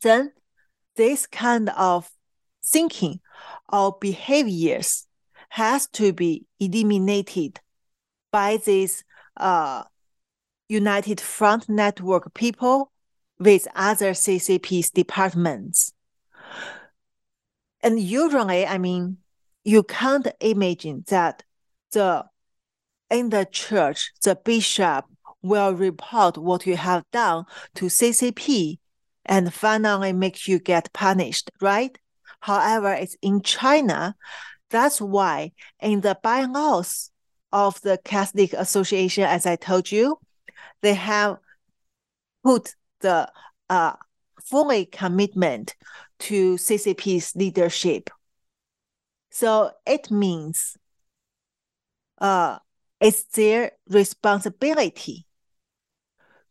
then 0.00 0.32
this 0.96 1.26
kind 1.26 1.70
of 1.70 2.10
thinking 2.64 3.20
or 3.72 3.96
behaviors 4.00 5.06
has 5.50 5.86
to 5.86 6.12
be 6.12 6.46
eliminated 6.58 7.60
by 8.32 8.56
these 8.56 9.04
uh, 9.36 9.84
United 10.68 11.20
Front 11.20 11.68
Network 11.68 12.34
people 12.34 12.90
with 13.38 13.68
other 13.74 14.10
CCP's 14.10 14.90
departments. 14.90 15.92
And 17.82 18.00
usually, 18.00 18.66
I 18.66 18.78
mean, 18.78 19.18
you 19.64 19.82
can't 19.82 20.26
imagine 20.40 21.04
that 21.08 21.42
the 21.92 22.24
in 23.10 23.30
the 23.30 23.46
church, 23.50 24.12
the 24.22 24.34
bishop 24.34 25.04
will 25.42 25.74
report 25.74 26.38
what 26.38 26.66
you 26.66 26.76
have 26.76 27.04
done 27.12 27.44
to 27.74 27.86
CCP 27.86 28.78
and 29.26 29.52
finally 29.52 30.12
make 30.12 30.46
you 30.46 30.58
get 30.58 30.92
punished, 30.92 31.50
right? 31.60 31.96
However, 32.40 32.92
it's 32.92 33.16
in 33.22 33.42
China. 33.42 34.14
That's 34.70 35.00
why 35.00 35.52
in 35.80 36.00
the 36.00 36.18
bylaws 36.22 37.10
of 37.52 37.80
the 37.82 37.98
Catholic 38.04 38.52
Association, 38.52 39.24
as 39.24 39.46
I 39.46 39.56
told 39.56 39.90
you, 39.90 40.18
they 40.82 40.94
have 40.94 41.38
put 42.42 42.74
the 43.00 43.30
uh, 43.70 43.94
fully 44.44 44.86
commitment 44.86 45.74
to 46.18 46.56
CCP's 46.56 47.34
leadership. 47.34 48.10
So 49.30 49.70
it 49.86 50.10
means 50.10 50.76
uh, 52.18 52.58
it's 53.00 53.24
their 53.24 53.72
responsibility 53.88 55.26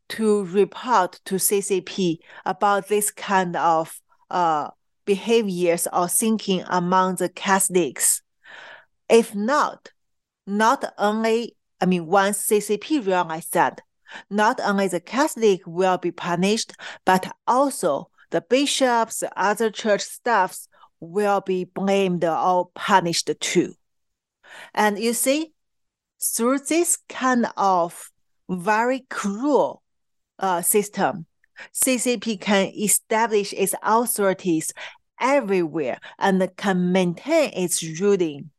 to 0.10 0.46
report 0.46 1.20
to 1.26 1.36
CCP 1.36 2.18
about 2.46 2.88
this 2.88 3.12
kind 3.12 3.56
of 3.56 4.00
uh, 4.30 4.70
behaviors 5.06 5.88
or 5.92 6.08
thinking 6.08 6.64
among 6.68 7.16
the 7.16 7.30
Catholics. 7.30 8.22
If 9.10 9.36
not, 9.36 9.92
not 10.46 10.94
only, 10.98 11.56
I 11.80 11.86
mean, 11.86 12.06
once 12.06 12.48
CCP 12.48 13.06
realized 13.06 13.54
that, 13.54 13.82
not 14.30 14.60
only 14.64 14.88
the 14.88 15.00
Catholic 15.00 15.62
will 15.66 15.98
be 15.98 16.12
punished, 16.12 16.74
but 17.06 17.32
also 17.48 18.10
the 18.30 18.42
bishops, 18.42 19.20
the 19.20 19.32
other 19.40 19.70
church 19.70 20.02
staffs 20.02 20.68
will 21.00 21.42
be 21.42 21.66
blamed 21.66 22.24
or 22.24 22.70
punished 22.76 23.30
too. 23.40 23.74
And 24.74 25.00
you 25.00 25.14
see, 25.14 25.54
through 26.22 26.60
this 26.60 26.98
kind 27.10 27.48
of 27.58 28.12
very 28.50 29.06
cruel 29.10 29.83
uh, 30.40 30.62
system, 30.62 31.26
CCP 31.74 32.40
can 32.40 32.72
establish 32.76 33.54
its 33.54 33.76
authorities 33.84 34.74
everywhere 35.20 36.00
and 36.20 36.50
can 36.58 36.92
maintain 36.92 37.52
its 37.54 37.84
ruling 38.00 38.50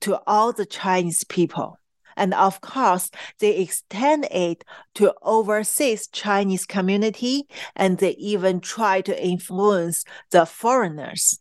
to 0.00 0.20
all 0.26 0.52
the 0.52 0.66
Chinese 0.66 1.24
people. 1.24 1.78
And 2.16 2.34
of 2.34 2.60
course, 2.60 3.10
they 3.38 3.58
extend 3.58 4.26
it 4.30 4.64
to 4.96 5.14
overseas 5.22 6.08
Chinese 6.08 6.66
community, 6.66 7.46
and 7.76 7.98
they 7.98 8.10
even 8.12 8.60
try 8.60 9.00
to 9.02 9.24
influence 9.24 10.04
the 10.30 10.44
foreigners. 10.44 11.38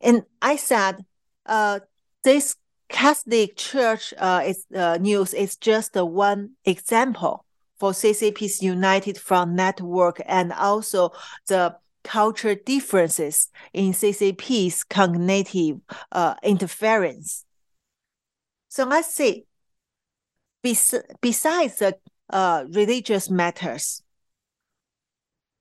And 0.00 0.24
I 0.40 0.56
said, 0.56 1.04
uh, 1.46 1.80
this 2.22 2.56
Catholic 2.88 3.56
Church 3.56 4.14
uh, 4.16 4.42
is, 4.46 4.64
uh, 4.74 4.98
news 5.00 5.34
is 5.34 5.56
just 5.56 5.96
one 5.96 6.50
example 6.64 7.44
for 7.78 7.92
CCP's 7.92 8.62
United 8.62 9.18
Front 9.18 9.52
network 9.52 10.20
and 10.26 10.52
also 10.52 11.12
the 11.46 11.76
culture 12.04 12.54
differences 12.54 13.48
in 13.72 13.92
CCP's 13.92 14.84
cognitive 14.84 15.80
uh, 16.12 16.34
interference. 16.42 17.44
So 18.68 18.84
let's 18.84 19.14
see. 19.14 19.46
Bes- 20.62 21.02
besides 21.20 21.78
the 21.78 21.96
uh, 22.30 22.64
religious 22.70 23.30
matters, 23.30 24.02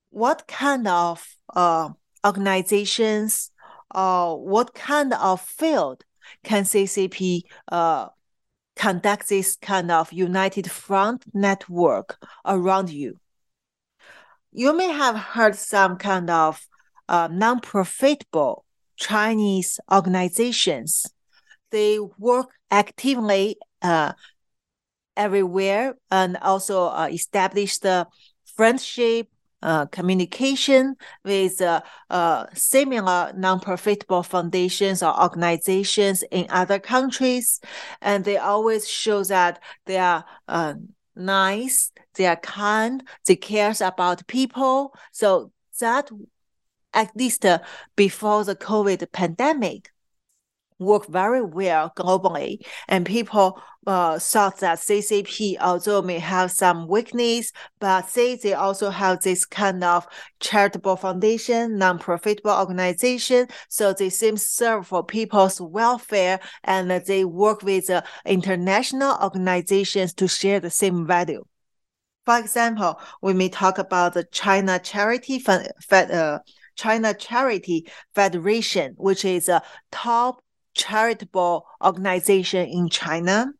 what 0.10 0.48
kind 0.48 0.88
of 0.88 1.26
uh, 1.56 1.90
organizations 2.26 3.52
or 3.94 4.44
what 4.44 4.74
kind 4.74 5.14
of 5.14 5.42
field 5.42 6.04
can 6.44 6.64
CCP 6.64 7.42
uh, 7.72 8.08
conduct 8.78 9.30
this 9.30 9.56
kind 9.56 9.92
of 9.92 10.14
united 10.14 10.70
front 10.70 11.24
network 11.34 12.18
around 12.46 12.90
you? 12.90 13.20
You 14.52 14.76
may 14.76 14.92
have 14.92 15.16
heard 15.16 15.56
some 15.56 15.98
kind 15.98 16.30
of 16.30 16.68
uh, 17.10 17.30
non-profitable 17.32 18.66
Chinese 18.96 19.80
organizations. 19.92 21.06
They 21.72 22.00
work 22.00 22.50
actively 22.72 23.58
uh, 23.82 24.14
everywhere 25.16 25.96
and 26.10 26.38
also 26.38 26.88
uh, 26.88 27.10
establish 27.12 27.80
the 27.80 28.08
friendship 28.56 29.28
uh, 29.68 29.86
communication 29.88 30.96
with 31.26 31.62
uh, 31.62 31.82
uh, 32.10 32.46
similar 32.54 33.34
non-profitable 33.36 34.24
foundations 34.24 35.04
or 35.04 35.22
organizations 35.22 36.24
in 36.32 36.48
other 36.50 36.80
countries, 36.80 37.60
and 38.02 38.24
they 38.24 38.38
always 38.38 38.88
show 38.88 39.26
that 39.26 39.62
they 39.86 39.98
are 39.98 40.24
uh, 40.48 40.74
nice, 41.18 41.92
they 42.16 42.26
are 42.26 42.38
kind, 42.38 43.04
they 43.26 43.36
cares 43.36 43.82
about 43.82 44.26
people. 44.28 44.94
So 45.12 45.52
that 45.82 46.10
at 46.94 47.12
least 47.18 47.46
uh, 47.46 47.60
before 47.98 48.46
the 48.46 48.56
COVID 48.56 49.12
pandemic, 49.12 49.92
work 50.80 51.08
very 51.08 51.42
well 51.42 51.92
globally, 51.96 52.66
and 52.88 53.06
people 53.06 53.62
uh, 53.88 54.20
thought 54.20 54.60
that 54.60 54.80
CCP, 54.80 55.58
although 55.62 56.02
may 56.02 56.20
have 56.20 56.52
some 56.52 56.88
weakness, 56.88 57.52
but 57.80 58.08
they, 58.14 58.36
they 58.36 58.54
also 58.54 58.90
have 58.90 59.22
this 59.22 59.46
kind 59.46 59.84
of 59.84 60.06
charitable 60.40 60.98
foundation, 60.98 61.78
non-profitable 61.78 62.52
organization, 62.52 63.48
so 63.70 63.94
they 63.94 64.10
seem 64.10 64.36
serve 64.38 64.88
for 64.88 65.06
people's 65.06 65.62
welfare, 65.62 66.40
and 66.64 66.92
they 66.92 67.24
work 67.24 67.64
with 67.64 67.90
uh, 67.90 68.02
international 68.26 69.18
organizations 69.22 70.14
to 70.14 70.28
share 70.28 70.60
the 70.60 70.70
same 70.70 71.08
value. 71.08 71.44
For 72.26 72.38
example, 72.38 73.00
we 73.22 73.34
may 73.34 73.48
talk 73.48 73.78
about 73.78 74.14
the 74.14 74.26
China 74.26 74.80
Charity 74.80 75.40
Fund, 75.40 75.70
uh, 75.90 76.40
China 76.76 77.14
Charity 77.14 77.88
Federation, 78.14 78.96
which 78.98 79.24
is 79.24 79.48
a 79.48 79.62
top 79.92 80.44
charitable 80.78 81.66
organization 81.84 82.68
in 82.70 82.88
China. 82.88 83.52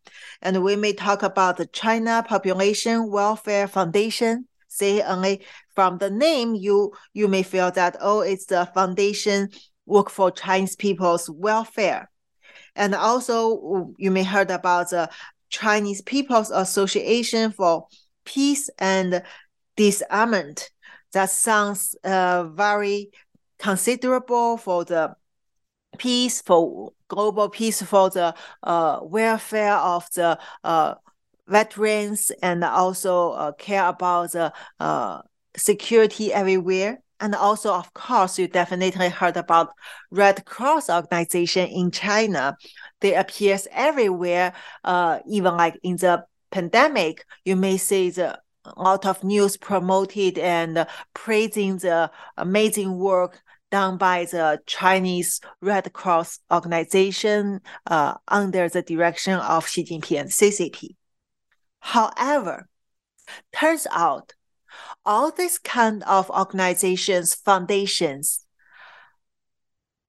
And 0.42 0.64
we 0.64 0.76
may 0.76 0.94
talk 0.94 1.24
about 1.24 1.58
the 1.58 1.66
China 1.66 2.24
Population 2.26 3.10
Welfare 3.12 3.68
Foundation. 3.68 4.48
Say 4.70 5.02
only 5.02 5.42
from 5.76 5.98
the 5.98 6.10
name, 6.10 6.56
you 6.56 6.94
you 7.14 7.28
may 7.28 7.44
feel 7.44 7.72
that 7.72 7.98
oh, 8.00 8.22
it's 8.22 8.46
the 8.46 8.70
foundation 8.74 9.50
work 9.86 10.10
for 10.10 10.30
Chinese 10.30 10.76
people's 10.76 11.30
welfare. 11.30 12.10
And 12.76 12.94
also, 12.94 13.94
you 13.98 14.12
may 14.12 14.24
heard 14.24 14.52
about 14.52 14.92
the 14.92 15.10
Chinese 15.50 16.02
People's 16.02 16.52
Association 16.52 17.52
for 17.52 17.88
Peace 18.24 18.70
and 18.78 19.24
Disarmament. 19.76 20.70
That 21.14 21.32
sounds 21.32 21.96
uh, 22.04 22.44
very 22.54 23.10
considerable 23.58 24.58
for 24.58 24.86
the 24.86 25.16
peace, 25.98 26.42
for 26.42 26.94
global 27.08 27.50
peace, 27.50 27.82
for 27.82 28.10
the 28.10 28.36
uh, 28.64 29.00
welfare 29.02 29.76
of 29.76 30.08
the 30.14 30.38
uh, 30.64 30.96
veterans, 31.48 32.32
and 32.42 32.64
also 32.64 33.32
uh, 33.32 33.52
care 33.54 33.88
about 33.88 34.32
the 34.32 34.54
uh, 34.80 35.22
security 35.56 36.34
everywhere. 36.34 37.00
And 37.20 37.34
also, 37.34 37.74
of 37.74 37.94
course, 37.94 38.38
you 38.38 38.48
definitely 38.48 39.10
heard 39.10 39.38
about 39.38 39.70
Red 40.12 40.46
Cross 40.46 40.90
organization 40.90 41.68
in 41.68 41.90
China. 41.90 42.56
They 43.02 43.16
appears 43.16 43.68
everywhere, 43.72 44.54
uh, 44.84 45.20
even 45.28 45.58
like 45.58 45.80
in 45.82 45.96
the 45.98 46.26
pandemic, 46.52 47.26
you 47.44 47.56
may 47.56 47.78
see 47.78 48.12
the 48.12 48.40
a 48.76 48.82
lot 48.82 49.06
of 49.06 49.24
news 49.24 49.56
promoted 49.56 50.38
and 50.38 50.86
praising 51.14 51.78
the 51.78 52.12
amazing 52.38 52.98
work 52.98 53.42
done 53.72 53.98
by 53.98 54.26
the 54.26 54.60
Chinese 54.66 55.42
Red 55.62 55.92
Cross 55.94 56.40
organization 56.52 57.62
uh, 57.86 58.16
under 58.28 58.70
the 58.70 58.82
direction 58.82 59.34
of 59.34 59.68
Xi 59.68 59.84
Jinping 59.84 60.20
and 60.20 60.30
CCP. 60.30 60.96
However, 61.80 62.68
turns 63.54 63.88
out 63.92 64.34
all 65.06 65.32
these 65.32 65.58
kind 65.58 66.04
of 66.04 66.30
organizations, 66.30 67.34
foundations 67.34 68.46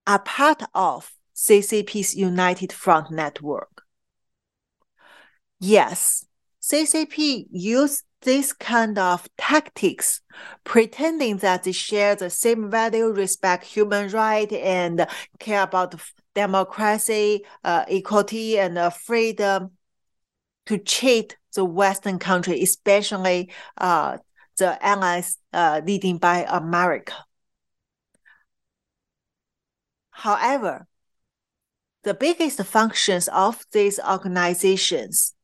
are 0.06 0.18
part 0.18 0.62
of 0.74 1.12
CCP's 1.34 2.14
United 2.14 2.72
Front 2.72 3.10
Network. 3.10 3.82
Yes, 5.60 6.26
CCP 6.62 7.46
use 7.50 8.02
this 8.22 8.52
kind 8.52 8.98
of 8.98 9.28
tactics, 9.36 10.20
pretending 10.64 11.38
that 11.38 11.62
they 11.62 11.72
share 11.72 12.16
the 12.16 12.30
same 12.30 12.70
value, 12.70 13.06
respect 13.06 13.64
human 13.64 14.08
rights, 14.10 14.52
and 14.54 15.06
care 15.38 15.62
about 15.62 15.94
democracy, 16.34 17.44
uh, 17.64 17.84
equality, 17.88 18.58
and 18.58 18.76
uh, 18.76 18.90
freedom, 18.90 19.70
to 20.66 20.78
cheat 20.78 21.36
the 21.54 21.64
Western 21.64 22.18
country, 22.18 22.62
especially 22.62 23.50
uh, 23.78 24.18
the 24.58 24.84
allies 24.84 25.38
uh, 25.52 25.80
leading 25.84 26.18
by 26.18 26.44
America. 26.48 27.14
However, 30.10 30.86
the 32.02 32.14
biggest 32.14 32.62
functions 32.64 33.28
of 33.28 33.64
these 33.72 34.00
organizations 34.00 35.34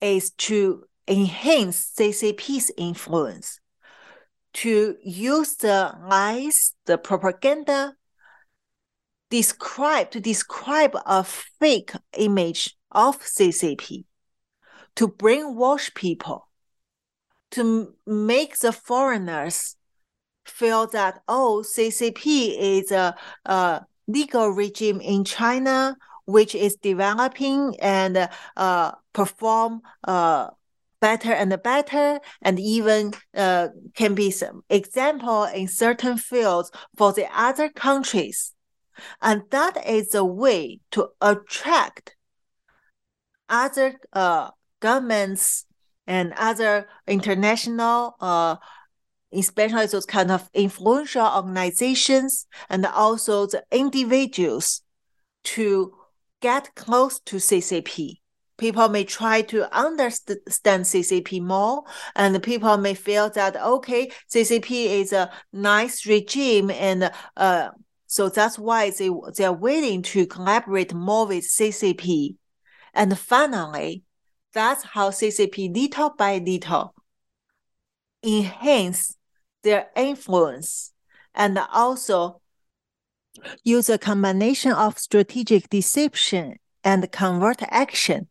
is 0.00 0.30
to 0.32 0.84
enhance 1.10 1.92
CCP's 1.98 2.70
influence, 2.78 3.60
to 4.52 4.96
use 5.02 5.56
the 5.56 5.94
lies, 6.08 6.74
the 6.86 6.96
propaganda, 6.96 7.94
describe 9.28 10.10
to 10.12 10.20
describe 10.20 10.96
a 11.06 11.24
fake 11.24 11.92
image 12.16 12.76
of 12.90 13.20
CCP, 13.20 14.04
to 14.96 15.08
brainwash 15.08 15.94
people, 15.94 16.48
to 17.50 17.94
make 18.06 18.58
the 18.58 18.72
foreigners 18.72 19.76
feel 20.44 20.86
that 20.88 21.22
oh 21.28 21.64
CCP 21.66 22.56
is 22.58 22.90
a, 22.90 23.14
a 23.44 23.82
legal 24.06 24.48
regime 24.48 25.00
in 25.00 25.24
China 25.24 25.96
which 26.24 26.54
is 26.54 26.76
developing 26.76 27.74
and 27.80 28.28
uh, 28.56 28.92
perform 29.12 29.80
uh, 30.04 30.48
better 31.00 31.32
and 31.32 31.54
better, 31.62 32.20
and 32.42 32.58
even 32.58 33.12
uh, 33.34 33.68
can 33.94 34.14
be 34.14 34.30
some 34.30 34.62
example 34.68 35.44
in 35.44 35.68
certain 35.68 36.16
fields 36.16 36.70
for 36.96 37.12
the 37.12 37.26
other 37.34 37.68
countries. 37.68 38.52
And 39.20 39.42
that 39.50 39.86
is 39.88 40.14
a 40.14 40.24
way 40.24 40.80
to 40.92 41.08
attract 41.20 42.16
other 43.48 43.98
uh, 44.12 44.50
governments 44.80 45.66
and 46.06 46.32
other 46.36 46.88
international, 47.06 48.16
uh, 48.20 48.56
especially 49.32 49.86
those 49.86 50.06
kind 50.06 50.30
of 50.30 50.48
influential 50.54 51.26
organizations, 51.26 52.46
and 52.68 52.84
also 52.86 53.46
the 53.46 53.64
individuals 53.70 54.82
to 55.44 55.94
get 56.40 56.74
close 56.74 57.20
to 57.20 57.36
CCP. 57.36 58.19
People 58.60 58.88
may 58.90 59.04
try 59.04 59.42
to 59.42 59.74
understand 59.76 60.84
CCP 60.84 61.40
more, 61.42 61.82
and 62.14 62.40
people 62.42 62.76
may 62.76 62.94
feel 62.94 63.30
that 63.30 63.56
okay, 63.56 64.12
CCP 64.32 65.00
is 65.00 65.12
a 65.12 65.30
nice 65.52 66.06
regime, 66.06 66.70
and 66.70 67.10
uh, 67.36 67.70
so 68.06 68.28
that's 68.28 68.58
why 68.58 68.90
they 68.90 69.10
they 69.36 69.44
are 69.44 69.52
willing 69.52 70.02
to 70.02 70.26
collaborate 70.26 70.92
more 70.94 71.26
with 71.26 71.44
CCP. 71.44 72.36
And 72.92 73.18
finally, 73.18 74.04
that's 74.52 74.84
how 74.84 75.10
CCP 75.10 75.74
little 75.74 76.10
by 76.10 76.38
little 76.38 76.94
enhance 78.22 79.16
their 79.62 79.88
influence 79.96 80.92
and 81.34 81.58
also 81.72 82.40
use 83.64 83.88
a 83.88 83.98
combination 83.98 84.72
of 84.72 84.98
strategic 84.98 85.68
deception 85.70 86.56
and 86.82 87.10
covert 87.12 87.62
action, 87.70 88.28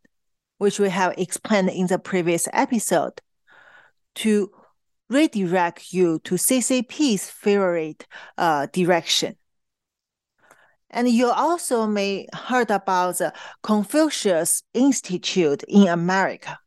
which 0.59 0.79
we 0.79 0.89
have 0.89 1.15
explained 1.17 1.69
in 1.69 1.87
the 1.87 1.97
previous 1.97 2.47
episode, 2.53 3.19
to 4.13 4.51
redirect 5.09 5.91
you 5.91 6.19
to 6.19 6.35
CCP's 6.35 7.29
favorite 7.29 8.05
uh, 8.37 8.67
direction. 8.71 9.35
And 10.91 11.07
you 11.07 11.29
also 11.29 11.87
may 11.87 12.27
heard 12.33 12.71
about 12.71 13.17
the 13.19 13.33
Confucius 13.63 14.63
Institute 14.73 15.63
in 15.67 15.87
America. 15.87 16.59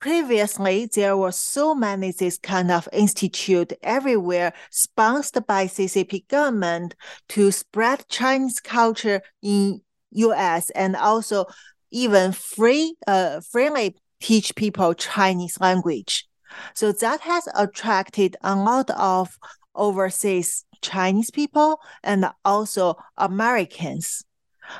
Previously, 0.00 0.88
there 0.94 1.16
were 1.16 1.32
so 1.32 1.74
many 1.74 2.12
this 2.12 2.38
kind 2.38 2.70
of 2.70 2.88
institute 2.92 3.72
everywhere 3.82 4.52
sponsored 4.70 5.46
by 5.46 5.66
CCP 5.66 6.28
government 6.28 6.94
to 7.30 7.50
spread 7.50 8.06
Chinese 8.08 8.60
culture 8.60 9.20
in 9.42 9.80
US 10.12 10.70
and 10.70 10.96
also 10.96 11.46
even 11.90 12.32
free 12.32 12.94
uh 13.06 13.40
freely 13.40 13.96
teach 14.20 14.54
people 14.54 14.94
Chinese 14.94 15.60
language. 15.60 16.26
So 16.74 16.92
that 16.92 17.20
has 17.20 17.48
attracted 17.54 18.36
a 18.42 18.54
lot 18.56 18.90
of 18.90 19.36
overseas 19.74 20.64
Chinese 20.80 21.30
people 21.30 21.80
and 22.02 22.26
also 22.44 22.96
Americans. 23.16 24.24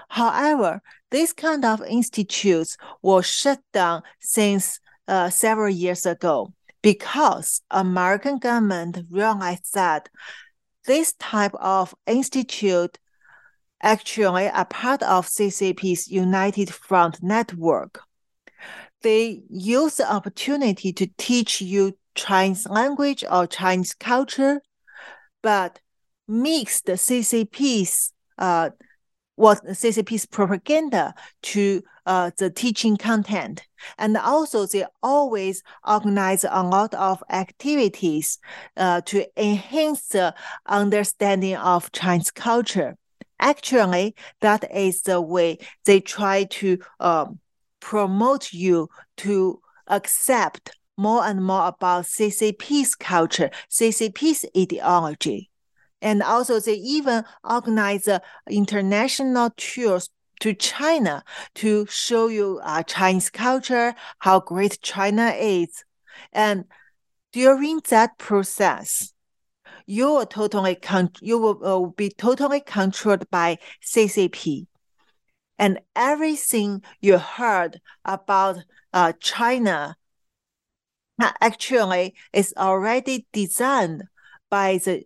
However, 0.09 0.81
this 1.11 1.33
kind 1.33 1.65
of 1.65 1.83
institutes 1.83 2.77
were 3.03 3.23
shut 3.23 3.61
down 3.73 4.03
since 4.21 4.81
uh, 5.07 5.31
several 5.31 5.71
years 5.71 6.07
ago 6.07 6.53
because 6.83 7.63
American 7.71 8.39
government 8.39 8.99
realized 9.11 9.75
that 9.75 10.09
this 10.87 11.15
type 11.15 11.55
of 11.55 11.95
institute 12.07 12.99
actually 13.83 14.49
are 14.49 14.65
part 14.65 15.03
of 15.03 15.27
CCP's 15.27 16.09
United 16.09 16.73
Front 16.73 17.23
network. 17.23 18.01
They 19.03 19.43
use 19.49 19.97
the 19.97 20.11
opportunity 20.11 20.93
to 20.95 21.07
teach 21.19 21.61
you 21.61 21.97
Chinese 22.15 22.67
language 22.67 23.25
or 23.31 23.47
Chinese 23.47 23.95
culture, 23.95 24.61
but 25.43 25.81
mix 26.27 26.81
the 26.81 26.93
CCP's 26.93 28.13
uh, 28.39 28.71
what 29.37 29.63
CCP's 29.65 30.27
propaganda 30.27 31.15
to 31.43 31.83
uh, 32.07 32.31
the 32.39 32.51
teaching 32.51 32.97
content. 32.97 33.63
And 33.99 34.17
also 34.17 34.67
they 34.67 34.87
always 35.03 35.63
organize 35.87 36.45
a 36.49 36.63
lot 36.63 36.95
of 36.95 37.23
activities 37.31 38.39
uh, 38.77 39.03
to 39.03 39.27
enhance 39.37 40.09
the 40.09 40.35
understanding 40.67 41.57
of 41.57 41.93
Chinese 41.93 42.31
culture. 42.31 42.97
Actually, 43.39 44.15
that 44.41 44.65
is 44.75 45.03
the 45.03 45.21
way 45.21 45.59
they 45.85 46.01
try 46.01 46.45
to 46.45 46.79
um, 47.01 47.39
promote 47.81 48.53
you 48.53 48.89
to 49.19 49.61
accept 49.89 50.71
more 50.97 51.25
and 51.25 51.45
more 51.45 51.67
about 51.67 52.05
CCP's 52.05 52.95
culture, 52.95 53.51
CCP's 53.71 54.47
ideology. 54.57 55.51
And 56.01 56.23
also, 56.23 56.61
they 56.61 56.75
even 56.75 57.25
organize 57.45 58.09
international 58.49 59.51
tours 59.57 60.11
to 60.41 60.55
China 60.55 61.25
to 61.55 61.87
show 61.87 62.29
you 62.29 62.61
uh, 62.63 62.83
Chinese 62.83 63.31
culture, 63.31 63.95
how 64.19 64.41
great 64.41 64.81
China 64.83 65.35
is. 65.39 65.85
And 66.33 66.65
during 67.33 67.81
that 67.89 68.19
process, 68.19 69.13
you 69.87 70.07
will 70.07 70.27
totally 70.27 70.75
con- 70.75 71.11
you 71.21 71.39
will, 71.39 71.65
uh, 71.65 71.89
be 71.89 72.11
totally 72.11 72.61
controlled 72.61 73.29
by 73.31 73.59
CCP. 73.83 74.67
And 75.59 75.81
everything 75.95 76.83
you 77.01 77.19
heard 77.19 77.81
about 78.05 78.59
uh, 78.93 79.13
China 79.21 79.97
actually 81.41 82.15
is 82.33 82.53
already 82.57 83.27
designed 83.33 84.05
by 84.51 84.79
the 84.79 85.05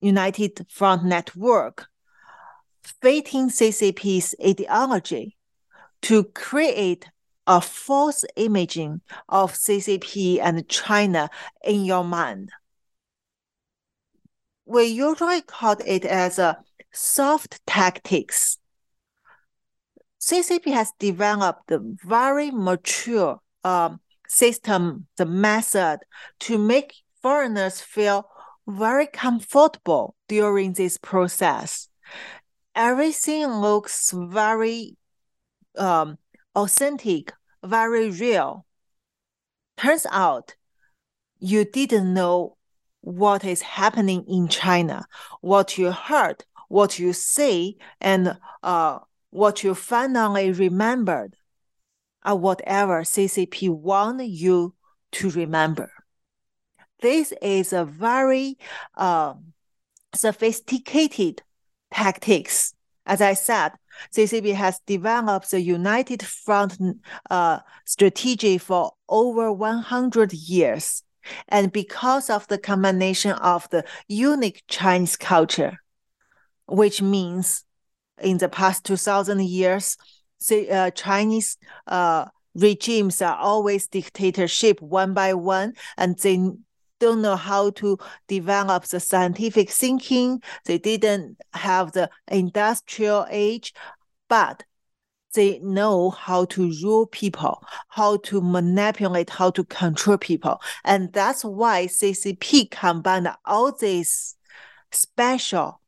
United 0.00 0.66
Front 0.70 1.04
Network, 1.04 1.88
fitting 3.02 3.50
CCP's 3.50 4.34
ideology 4.44 5.36
to 6.02 6.24
create 6.24 7.10
a 7.46 7.60
false 7.60 8.24
imaging 8.36 9.00
of 9.28 9.52
CCP 9.52 10.40
and 10.40 10.66
China 10.68 11.28
in 11.64 11.84
your 11.84 12.04
mind. 12.04 12.50
We 14.70 14.84
usually 14.84 15.42
call 15.42 15.74
it 15.84 16.04
as 16.04 16.38
a 16.38 16.58
soft 16.92 17.60
tactics. 17.66 18.58
CCP 20.20 20.72
has 20.72 20.92
developed 21.00 21.72
a 21.72 21.80
very 22.04 22.52
mature 22.52 23.40
um, 23.64 23.98
system, 24.28 25.08
the 25.16 25.26
method 25.26 25.98
to 26.46 26.56
make 26.56 26.94
foreigners 27.20 27.80
feel 27.80 28.28
very 28.64 29.08
comfortable 29.08 30.14
during 30.28 30.74
this 30.74 30.98
process. 30.98 31.88
Everything 32.76 33.48
looks 33.48 34.12
very 34.14 34.96
um, 35.76 36.16
authentic, 36.54 37.32
very 37.64 38.08
real. 38.08 38.64
Turns 39.76 40.06
out 40.12 40.54
you 41.40 41.64
didn't 41.64 42.14
know 42.14 42.56
what 43.00 43.44
is 43.44 43.62
happening 43.62 44.24
in 44.28 44.48
China, 44.48 45.06
what 45.40 45.78
you 45.78 45.90
heard, 45.90 46.44
what 46.68 46.98
you 46.98 47.12
see, 47.12 47.78
and 48.00 48.38
uh, 48.62 48.98
what 49.30 49.64
you 49.64 49.74
finally 49.74 50.52
remembered, 50.52 51.36
whatever 52.24 53.02
CCP 53.02 53.70
want 53.70 54.24
you 54.24 54.74
to 55.12 55.30
remember. 55.30 55.90
This 57.00 57.32
is 57.40 57.72
a 57.72 57.84
very 57.84 58.58
uh, 58.96 59.34
sophisticated 60.14 61.42
tactics. 61.92 62.74
As 63.06 63.20
I 63.20 63.34
said, 63.34 63.72
CCP 64.14 64.54
has 64.54 64.80
developed 64.86 65.50
the 65.50 65.60
United 65.60 66.22
Front 66.22 66.78
uh, 67.30 67.60
strategy 67.84 68.58
for 68.58 68.92
over 69.08 69.52
100 69.52 70.32
years. 70.32 71.02
And 71.48 71.72
because 71.72 72.30
of 72.30 72.46
the 72.48 72.58
combination 72.58 73.32
of 73.32 73.68
the 73.70 73.84
unique 74.08 74.62
Chinese 74.68 75.16
culture, 75.16 75.78
which 76.66 77.02
means 77.02 77.64
in 78.20 78.38
the 78.38 78.48
past 78.48 78.84
2000 78.84 79.40
years, 79.42 79.96
the 80.48 80.70
uh, 80.70 80.90
Chinese 80.90 81.56
uh, 81.86 82.26
regimes 82.54 83.20
are 83.22 83.36
always 83.36 83.86
dictatorship 83.86 84.80
one 84.80 85.14
by 85.14 85.34
one, 85.34 85.74
and 85.96 86.18
they 86.18 86.38
don't 86.98 87.22
know 87.22 87.36
how 87.36 87.70
to 87.70 87.98
develop 88.28 88.84
the 88.84 89.00
scientific 89.00 89.70
thinking. 89.70 90.42
They 90.66 90.78
didn't 90.78 91.38
have 91.52 91.92
the 91.92 92.10
industrial 92.28 93.26
age, 93.30 93.72
but 94.28 94.64
they 95.34 95.58
know 95.60 96.10
how 96.10 96.44
to 96.46 96.72
rule 96.82 97.06
people, 97.06 97.62
how 97.88 98.16
to 98.18 98.40
manipulate, 98.40 99.30
how 99.30 99.50
to 99.50 99.64
control 99.64 100.18
people. 100.18 100.60
And 100.84 101.12
that's 101.12 101.44
why 101.44 101.86
CCP 101.86 102.70
combined 102.70 103.28
all 103.44 103.72
this 103.72 104.36
special 104.92 105.80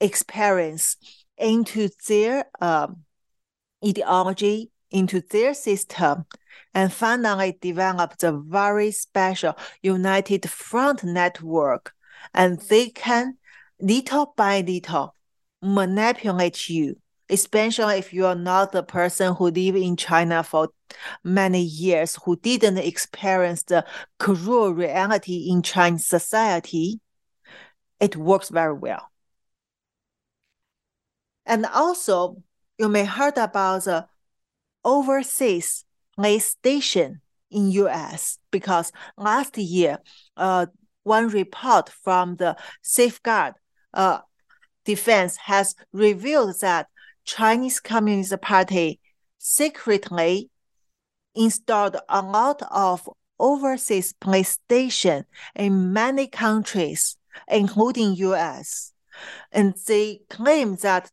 experience 0.00 0.96
into 1.38 1.88
their 2.08 2.46
um, 2.60 3.04
ideology, 3.84 4.70
into 4.90 5.20
their 5.20 5.54
system, 5.54 6.26
and 6.74 6.92
finally 6.92 7.58
developed 7.60 8.22
a 8.22 8.32
very 8.32 8.90
special 8.90 9.56
United 9.82 10.48
Front 10.48 11.04
network. 11.04 11.92
And 12.34 12.60
they 12.60 12.90
can, 12.90 13.38
little 13.80 14.34
by 14.36 14.60
little, 14.60 15.14
manipulate 15.60 16.68
you 16.68 16.96
especially 17.32 17.96
if 17.98 18.12
you 18.12 18.26
are 18.26 18.34
not 18.34 18.72
the 18.72 18.82
person 18.82 19.34
who 19.34 19.46
live 19.50 19.74
in 19.74 19.96
China 19.96 20.42
for 20.42 20.68
many 21.24 21.62
years, 21.62 22.18
who 22.24 22.36
didn't 22.36 22.76
experience 22.76 23.62
the 23.62 23.84
cruel 24.18 24.74
reality 24.74 25.48
in 25.48 25.62
Chinese 25.62 26.06
society, 26.06 27.00
it 27.98 28.16
works 28.16 28.50
very 28.50 28.74
well. 28.74 29.08
And 31.46 31.64
also, 31.64 32.42
you 32.78 32.88
may 32.88 33.04
heard 33.04 33.38
about 33.38 33.84
the 33.84 34.06
overseas 34.84 35.84
police 36.14 36.46
station 36.46 37.22
in 37.50 37.70
US 37.70 38.38
because 38.50 38.92
last 39.16 39.56
year, 39.56 39.98
uh, 40.36 40.66
one 41.02 41.28
report 41.28 41.88
from 41.88 42.36
the 42.36 42.56
Safeguard 42.82 43.54
uh, 43.94 44.20
Defense 44.84 45.36
has 45.36 45.74
revealed 45.92 46.60
that 46.60 46.88
Chinese 47.24 47.80
Communist 47.80 48.40
Party 48.40 49.00
secretly 49.38 50.50
installed 51.34 51.96
a 52.08 52.22
lot 52.22 52.62
of 52.70 53.08
overseas 53.38 54.12
police 54.12 54.50
stations 54.50 55.24
in 55.54 55.92
many 55.92 56.26
countries, 56.26 57.16
including 57.48 58.14
U.S. 58.16 58.92
And 59.50 59.74
they 59.86 60.20
claim 60.30 60.76
that 60.76 61.10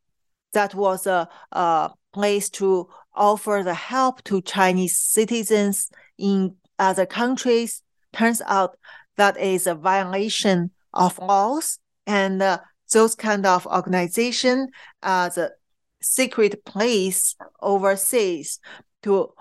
that 0.53 0.75
was 0.75 1.07
a, 1.07 1.27
a 1.51 1.91
place 2.13 2.49
to 2.49 2.89
offer 3.13 3.61
the 3.63 3.73
help 3.73 4.23
to 4.23 4.41
Chinese 4.41 4.97
citizens 4.97 5.89
in 6.17 6.55
other 6.77 7.05
countries. 7.05 7.81
Turns 8.13 8.41
out 8.45 8.77
that 9.17 9.37
is 9.37 9.67
a 9.67 9.75
violation 9.75 10.71
of 10.93 11.19
laws, 11.19 11.77
and 12.07 12.41
uh, 12.41 12.59
those 12.91 13.15
kind 13.15 13.45
of 13.45 13.67
organization, 13.67 14.69
uh, 15.03 15.29
the 15.29 15.53
secret 16.01 16.63
place 16.65 17.35
overseas 17.61 18.59
to 19.03 19.33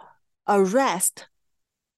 arrest 0.46 1.26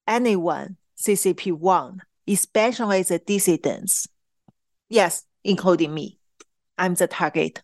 anyone 0.07 0.77
CCP 0.97 1.51
want, 1.51 2.01
especially 2.27 3.03
the 3.03 3.19
dissidents. 3.19 4.07
Yes, 4.89 5.23
including 5.43 5.93
me. 5.93 6.19
I'm 6.77 6.95
the 6.95 7.07
target. 7.07 7.61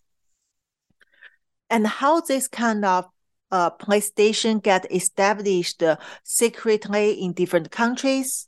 And 1.70 1.86
how 1.86 2.22
this 2.22 2.48
kind 2.48 2.86
of 2.86 3.06
uh, 3.52 3.70
police 3.70 4.08
station 4.08 4.60
get 4.60 4.92
established 4.92 5.84
secretly 6.24 7.12
in 7.14 7.34
different 7.34 7.72
countries. 7.72 8.48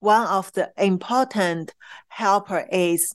One 0.00 0.26
of 0.26 0.52
the 0.52 0.70
important 0.76 1.74
helper 2.08 2.66
is 2.70 3.14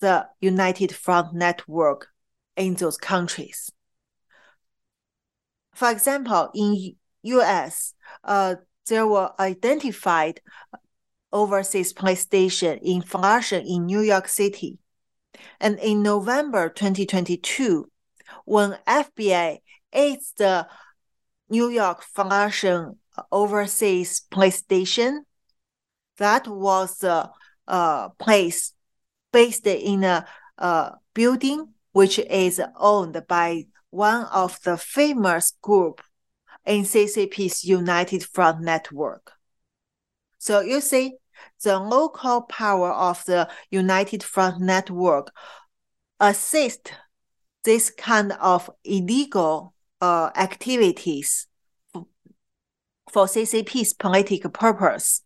the 0.00 0.28
United 0.40 0.94
Front 0.94 1.34
Network 1.34 2.08
in 2.56 2.74
those 2.74 2.96
countries. 2.96 3.70
For 5.78 5.92
example, 5.92 6.50
in 6.56 6.96
U.S., 7.22 7.94
uh, 8.24 8.56
there 8.88 9.06
were 9.06 9.30
identified 9.38 10.40
overseas 11.32 11.92
police 11.92 12.22
station 12.22 12.80
in 12.82 13.00
Flushing 13.00 13.64
in 13.64 13.86
New 13.86 14.00
York 14.00 14.26
City. 14.26 14.78
And 15.60 15.78
in 15.78 16.02
November 16.02 16.68
2022, 16.68 17.88
when 18.44 18.76
FBI 18.88 19.58
aids 19.92 20.32
the 20.36 20.66
New 21.48 21.68
York 21.68 22.02
Flushing 22.02 22.96
overseas 23.30 24.22
police 24.32 24.56
station, 24.56 25.26
that 26.16 26.48
was 26.48 27.04
a, 27.04 27.30
a 27.68 28.10
place 28.18 28.72
based 29.32 29.68
in 29.68 30.02
a, 30.02 30.26
a 30.58 30.94
building 31.14 31.68
which 31.92 32.18
is 32.18 32.60
owned 32.74 33.22
by 33.28 33.66
one 33.90 34.24
of 34.26 34.60
the 34.62 34.76
famous 34.76 35.52
group 35.62 36.02
in 36.64 36.82
CCP's 36.84 37.64
United 37.64 38.22
Front 38.24 38.60
network. 38.60 39.32
So 40.38 40.60
you 40.60 40.80
see, 40.80 41.16
the 41.62 41.78
local 41.78 42.42
power 42.42 42.92
of 42.92 43.24
the 43.24 43.48
United 43.70 44.22
Front 44.22 44.60
network 44.60 45.32
assist 46.20 46.92
this 47.64 47.90
kind 47.90 48.32
of 48.32 48.70
illegal 48.84 49.74
uh, 50.00 50.30
activities 50.36 51.46
for 53.12 53.26
CCP's 53.26 53.94
political 53.94 54.50
purpose. 54.50 55.22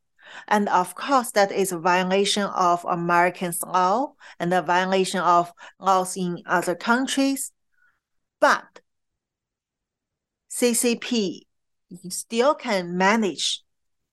And 0.49 0.69
of 0.69 0.95
course, 0.95 1.31
that 1.33 1.53
is 1.53 1.73
a 1.73 1.79
violation 1.79 2.45
of 2.45 2.85
American 2.85 3.53
law 3.67 4.15
and 4.39 4.53
a 4.55 4.63
violation 4.63 5.21
of 5.21 5.53
laws 5.79 6.17
in 6.17 6.43
other 6.47 6.75
countries. 6.75 7.53
But 8.43 8.81
CCP 10.51 11.43
still 12.09 12.57
can 12.57 12.99
manage 12.99 13.63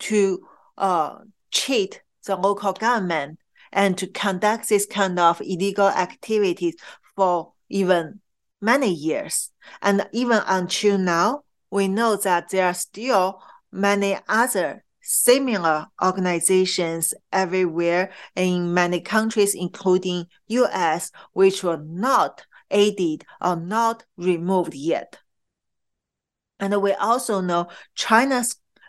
to 0.02 0.46
uh, 0.78 1.16
cheat 1.50 2.04
the 2.28 2.36
local 2.36 2.74
government 2.74 3.40
and 3.72 3.98
to 3.98 4.06
conduct 4.06 4.70
this 4.70 4.86
kind 4.86 5.18
of 5.20 5.42
illegal 5.42 5.88
activities 5.88 6.76
for 7.16 7.54
even 7.70 8.22
many 8.62 8.94
years. 8.94 9.50
And 9.82 10.08
even 10.14 10.42
until 10.46 11.00
now, 11.00 11.42
we 11.72 11.88
know 11.88 12.16
that 12.18 12.50
there 12.50 12.68
are 12.68 12.76
still 12.76 13.42
many 13.72 14.16
other 14.28 14.84
similar 15.02 15.88
organizations 16.04 17.16
everywhere 17.32 18.12
in 18.36 18.76
many 18.76 19.02
countries, 19.02 19.56
including 19.56 20.28
US, 20.50 21.12
which 21.34 21.64
were 21.64 21.82
not 21.84 22.46
aided 22.72 23.26
or 23.42 23.56
not 23.56 24.06
removed 24.18 24.74
yet. 24.74 25.20
And 26.60 26.82
we 26.82 26.94
also 26.94 27.42
know 27.42 27.70
China 27.96 28.44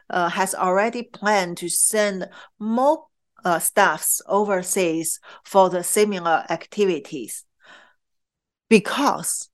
uh, 0.08 0.28
has 0.28 0.54
already 0.54 1.04
planned 1.04 1.58
to 1.58 1.68
send 1.68 2.28
more 2.58 3.06
uh, 3.44 3.58
staffs 3.58 4.20
overseas 4.26 5.20
for 5.44 5.70
the 5.70 5.82
similar 5.82 6.44
activities 6.50 7.44
because 8.68 9.48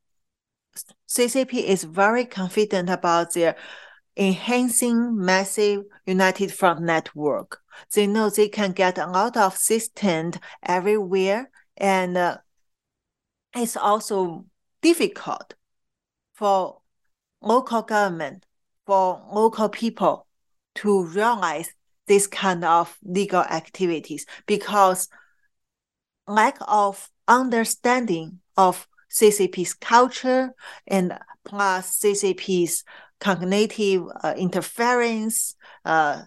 CCP 1.08 1.64
is 1.64 1.84
very 1.84 2.24
confident 2.24 2.90
about 2.90 3.34
their 3.34 3.56
enhancing 4.16 5.16
massive 5.16 5.84
United 6.06 6.52
Front 6.52 6.80
network. 6.80 7.60
They 7.92 8.06
know 8.06 8.30
they 8.30 8.48
can 8.48 8.72
get 8.72 8.98
a 8.98 9.06
lot 9.06 9.36
of 9.36 9.54
assistance 9.54 10.38
everywhere 10.62 11.50
and 11.76 12.16
uh, 12.16 12.38
it's 13.56 13.76
also 13.76 14.46
difficult 14.82 15.54
for 16.34 16.80
local 17.40 17.82
government, 17.82 18.46
for 18.86 19.22
local 19.32 19.68
people 19.68 20.26
to 20.76 21.04
realize 21.06 21.70
this 22.06 22.26
kind 22.26 22.64
of 22.64 22.96
legal 23.02 23.42
activities 23.42 24.26
because 24.46 25.08
lack 26.26 26.58
of 26.68 27.10
understanding 27.26 28.40
of 28.56 28.86
CCP's 29.10 29.74
culture 29.74 30.54
and 30.86 31.18
plus 31.44 31.98
CCP's 31.98 32.84
cognitive 33.20 34.04
uh, 34.22 34.34
interference, 34.36 35.54
uh, 35.84 36.22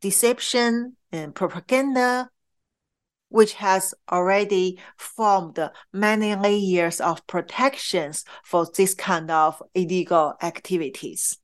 deception, 0.00 0.96
and 1.12 1.34
propaganda, 1.34 2.28
which 3.28 3.54
has 3.54 3.94
already 4.10 4.78
formed 4.96 5.58
many 5.92 6.34
layers 6.34 7.00
of 7.00 7.26
protections 7.26 8.24
for 8.44 8.66
this 8.76 8.94
kind 8.94 9.30
of 9.30 9.62
illegal 9.74 10.34
activities. 10.42 11.38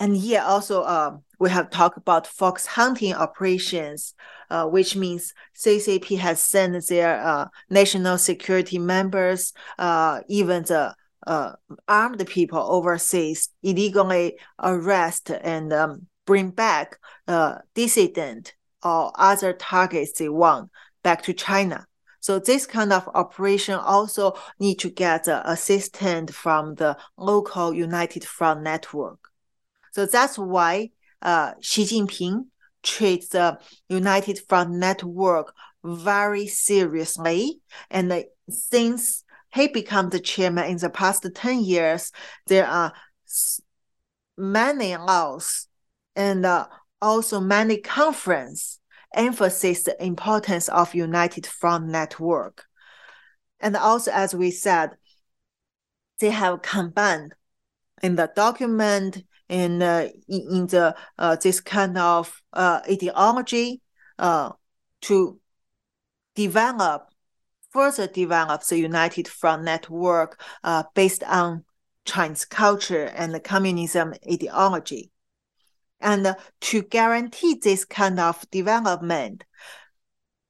And 0.00 0.16
here 0.16 0.42
also, 0.44 0.82
uh, 0.82 1.16
we 1.38 1.50
have 1.50 1.70
talked 1.70 1.96
about 1.96 2.26
fox 2.26 2.66
hunting 2.66 3.14
operations, 3.14 4.14
uh, 4.50 4.66
which 4.66 4.96
means 4.96 5.32
CCP 5.56 6.18
has 6.18 6.42
sent 6.42 6.86
their 6.88 7.20
uh, 7.24 7.46
national 7.70 8.18
security 8.18 8.78
members, 8.78 9.52
uh, 9.78 10.20
even 10.28 10.64
the 10.64 10.94
uh, 11.26 11.52
armed 11.88 12.26
people 12.26 12.58
overseas, 12.58 13.48
illegally 13.62 14.36
arrest 14.62 15.30
and 15.30 15.72
um, 15.72 16.06
bring 16.26 16.50
back 16.50 16.98
uh, 17.28 17.56
dissident 17.74 18.54
or 18.84 19.12
other 19.14 19.52
targets 19.52 20.12
they 20.12 20.28
want 20.28 20.70
back 21.02 21.22
to 21.22 21.32
China. 21.32 21.86
So 22.20 22.38
this 22.38 22.66
kind 22.66 22.92
of 22.92 23.08
operation 23.14 23.74
also 23.74 24.34
need 24.58 24.78
to 24.80 24.90
get 24.90 25.24
the 25.24 25.48
assistance 25.50 26.32
from 26.34 26.76
the 26.76 26.96
local 27.18 27.74
United 27.74 28.24
Front 28.24 28.62
network. 28.62 29.28
So 29.92 30.06
that's 30.06 30.38
why 30.38 30.90
uh, 31.20 31.52
Xi 31.60 31.84
Jinping 31.84 32.46
treats 32.82 33.28
the 33.28 33.58
United 33.88 34.40
Front 34.48 34.70
network 34.70 35.54
very 35.84 36.46
seriously. 36.46 37.60
And 37.90 38.10
uh, 38.10 38.22
since 38.48 39.24
he 39.52 39.68
became 39.68 40.08
the 40.08 40.20
chairman 40.20 40.64
in 40.64 40.78
the 40.78 40.90
past 40.90 41.26
10 41.34 41.62
years, 41.62 42.10
there 42.46 42.66
are 42.66 42.92
many 44.36 44.96
laws 44.96 45.68
and 46.16 46.46
uh, 46.46 46.66
also 47.04 47.38
many 47.38 47.76
conference 47.76 48.80
emphasize 49.14 49.82
the 49.82 50.02
importance 50.02 50.68
of 50.70 50.94
United 50.94 51.46
Front 51.46 51.86
network. 51.86 52.64
And 53.60 53.76
also, 53.76 54.10
as 54.10 54.34
we 54.34 54.50
said, 54.50 54.96
they 56.18 56.30
have 56.30 56.62
combined 56.62 57.34
in 58.02 58.16
the 58.16 58.30
document 58.34 59.22
in 59.48 59.82
uh, 59.82 60.08
in 60.28 60.66
the 60.66 60.96
uh, 61.18 61.36
this 61.36 61.60
kind 61.60 61.98
of 61.98 62.42
uh, 62.52 62.80
ideology 62.90 63.82
uh, 64.18 64.50
to 65.02 65.38
develop 66.34 67.08
further 67.70 68.06
develop 68.06 68.62
the 68.64 68.78
United 68.78 69.28
Front 69.28 69.64
network 69.64 70.40
uh, 70.62 70.84
based 70.94 71.22
on 71.24 71.64
Chinese 72.04 72.44
culture 72.44 73.04
and 73.04 73.34
the 73.34 73.40
communism 73.40 74.14
ideology. 74.30 75.10
And 76.04 76.36
to 76.60 76.82
guarantee 76.82 77.54
this 77.54 77.86
kind 77.86 78.20
of 78.20 78.44
development, 78.50 79.44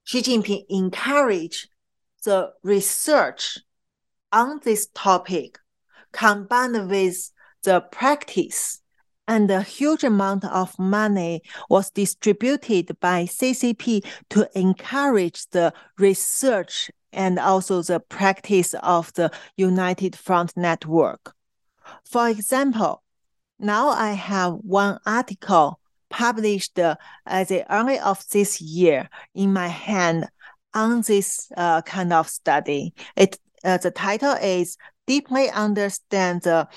Xi 0.02 0.20
Jinping 0.20 0.64
encouraged 0.68 1.68
the 2.24 2.52
research 2.64 3.60
on 4.32 4.60
this 4.64 4.88
topic 4.94 5.60
combined 6.12 6.90
with 6.90 7.30
the 7.62 7.80
practice 7.80 8.80
and 9.28 9.48
a 9.48 9.62
huge 9.62 10.02
amount 10.02 10.44
of 10.44 10.76
money 10.76 11.40
was 11.70 11.88
distributed 11.88 12.98
by 12.98 13.24
CCP 13.24 14.04
to 14.30 14.48
encourage 14.58 15.46
the 15.50 15.72
research 15.98 16.90
and 17.12 17.38
also 17.38 17.80
the 17.80 18.00
practice 18.00 18.74
of 18.82 19.12
the 19.14 19.30
United 19.56 20.16
Front 20.16 20.56
Network. 20.56 21.32
For 22.04 22.28
example, 22.28 23.03
now 23.64 23.88
I 23.88 24.12
have 24.12 24.52
one 24.62 24.98
article 25.06 25.80
published 26.10 26.78
uh, 26.78 26.96
at 27.26 27.48
the 27.48 27.64
early 27.72 27.98
of 27.98 28.26
this 28.28 28.60
year 28.60 29.08
in 29.34 29.52
my 29.52 29.68
hand 29.68 30.28
on 30.74 31.02
this 31.02 31.50
uh, 31.56 31.82
kind 31.82 32.12
of 32.12 32.28
study. 32.28 32.94
It 33.16 33.38
uh, 33.64 33.78
the 33.78 33.90
title 33.90 34.34
is 34.34 34.76
"Deeply 35.06 35.48
Understand 35.50 36.42
the 36.42 36.68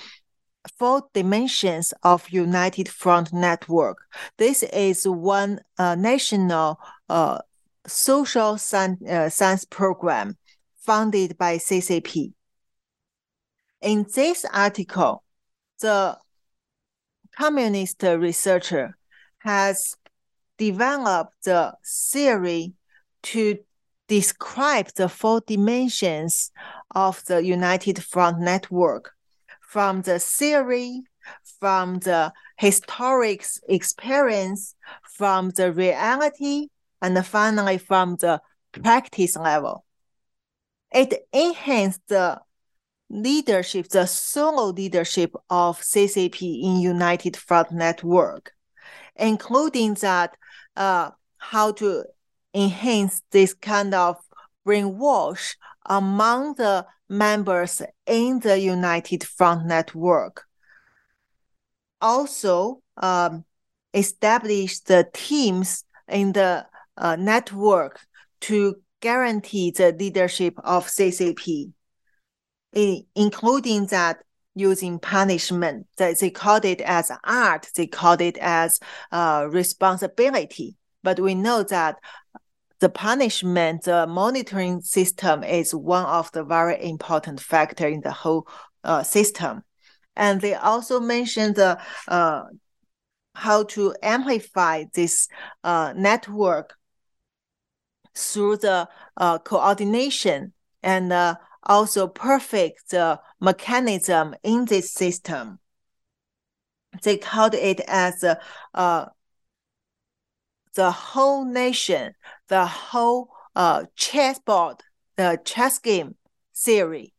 four 0.78 1.04
dimensions 1.14 1.94
of 2.04 2.30
United 2.30 2.90
Front 2.90 3.34
Network. 3.34 3.98
This 4.38 4.64
is 4.64 5.08
one 5.08 5.60
uh, 5.78 5.96
national 5.96 6.80
uh, 7.10 7.40
social 7.86 8.58
science, 8.58 9.02
uh, 9.08 9.30
science 9.30 9.66
program 9.66 10.38
funded 10.78 11.38
by 11.38 11.58
CCP. 11.58 12.34
In 13.82 14.06
this 14.16 14.46
article, 14.52 15.24
the 15.80 16.18
communist 17.38 18.02
researcher 18.04 18.98
has 19.40 19.96
developed 20.58 21.44
the 21.44 21.74
theory 22.12 22.74
to 23.22 23.58
describe 24.08 24.88
the 24.96 25.08
four 25.10 25.42
dimensions 25.46 26.52
of 26.96 27.24
the 27.26 27.44
United 27.44 28.04
Front 28.04 28.40
Network 28.40 29.12
from 29.62 30.02
the 30.02 30.18
theory, 30.18 31.04
from 31.60 32.00
the 32.00 32.34
historic 32.58 33.46
experience, 33.68 34.76
from 35.04 35.52
the 35.52 35.72
reality, 35.72 36.70
and 37.02 37.26
finally 37.26 37.78
from 37.78 38.16
the 38.16 38.42
practice 38.82 39.36
level. 39.36 39.86
It 40.92 41.28
enhanced 41.34 42.02
the 42.08 42.40
leadership, 43.10 43.88
the 43.90 44.06
solo 44.06 44.66
leadership 44.66 45.34
of 45.50 45.80
CCP 45.80 46.64
in 46.64 46.80
United 46.80 47.38
Front 47.38 47.72
Network, 47.72 48.54
including 49.16 49.94
that 49.96 50.36
uh, 50.76 51.12
how 51.38 51.72
to 51.74 52.04
enhance 52.54 53.22
this 53.32 53.54
kind 53.54 53.94
of 53.94 54.18
brainwash 54.66 55.56
among 55.86 56.56
the 56.56 56.86
members 57.10 57.82
in 58.06 58.40
the 58.40 58.60
United 58.60 59.24
Front 59.24 59.66
Network. 59.66 60.44
Also, 62.02 62.82
um, 62.98 63.46
establish 63.94 64.80
the 64.82 65.08
teams 65.14 65.84
in 66.08 66.34
the 66.34 66.66
uh, 66.98 67.16
network 67.16 68.06
to 68.42 68.76
guarantee 69.02 69.72
the 69.72 69.92
leadership 69.94 70.56
of 70.64 70.88
CCP, 70.88 71.72
including 72.74 73.88
that 73.88 74.24
using 74.56 75.00
punishment. 75.00 75.88
That 75.98 76.20
they 76.20 76.30
called 76.30 76.66
it 76.66 76.82
as 76.82 77.12
art, 77.24 77.70
they 77.76 77.88
called 77.88 78.22
it 78.22 78.38
as 78.38 78.80
uh, 79.12 79.48
responsibility. 79.50 80.76
But 81.04 81.20
we 81.20 81.36
know 81.36 81.64
that 81.64 81.98
the 82.80 82.90
punishment, 82.90 83.84
the 83.84 84.06
monitoring 84.08 84.82
system 84.82 85.44
is 85.44 85.74
one 85.74 86.06
of 86.06 86.32
the 86.32 86.44
very 86.44 86.84
important 86.84 87.40
factor 87.40 87.88
in 87.88 88.02
the 88.02 88.12
whole 88.12 88.48
uh, 88.84 89.04
system. 89.04 89.64
And 90.16 90.42
they 90.42 90.56
also 90.56 91.00
mentioned 91.00 91.56
the 91.56 91.80
uh, 92.08 92.44
how 93.36 93.64
to 93.64 93.96
amplify 94.02 94.86
this 94.96 95.28
uh, 95.64 95.94
network 95.96 96.76
through 98.16 98.58
the 98.58 98.90
uh, 99.16 99.38
coordination 99.38 100.54
and 100.82 101.14
uh, 101.14 101.36
also 101.68 102.08
perfect 102.08 102.90
the 102.90 103.20
mechanism 103.40 104.36
in 104.44 104.66
this 104.66 104.92
system. 104.92 105.60
They 107.04 107.18
called 107.18 107.54
it 107.54 107.82
as 107.88 108.24
uh, 108.74 109.06
the 110.74 110.92
whole 110.92 111.46
nation, 111.46 112.14
the 112.48 112.66
whole 112.66 113.30
uh, 113.56 113.86
chessboard, 113.96 114.78
the 115.16 115.40
chess 115.44 115.80
game 115.80 116.16
theory. 116.56 117.14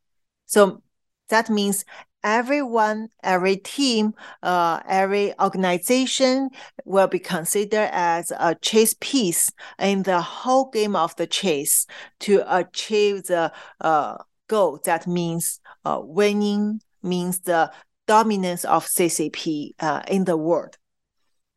So 0.46 0.82
that 1.28 1.50
means 1.50 1.84
everyone, 2.24 3.08
every 3.22 3.56
team, 3.56 4.14
uh, 4.42 4.80
every 4.88 5.38
organization 5.38 6.50
will 6.84 7.06
be 7.06 7.18
considered 7.18 7.90
as 7.92 8.32
a 8.38 8.54
chess 8.54 8.94
piece 9.00 9.52
in 9.78 10.02
the 10.04 10.20
whole 10.20 10.70
game 10.70 10.96
of 10.96 11.14
the 11.16 11.26
chess 11.26 11.86
to 12.20 12.42
achieve 12.48 13.24
the 13.24 13.52
uh, 13.80 14.16
goal. 14.48 14.80
That 14.84 15.06
means 15.06 15.60
uh, 15.84 16.00
winning 16.02 16.80
means 17.02 17.40
the 17.40 17.70
dominance 18.06 18.64
of 18.64 18.86
CCP 18.86 19.74
uh, 19.80 20.02
in 20.08 20.24
the 20.24 20.36
world 20.36 20.76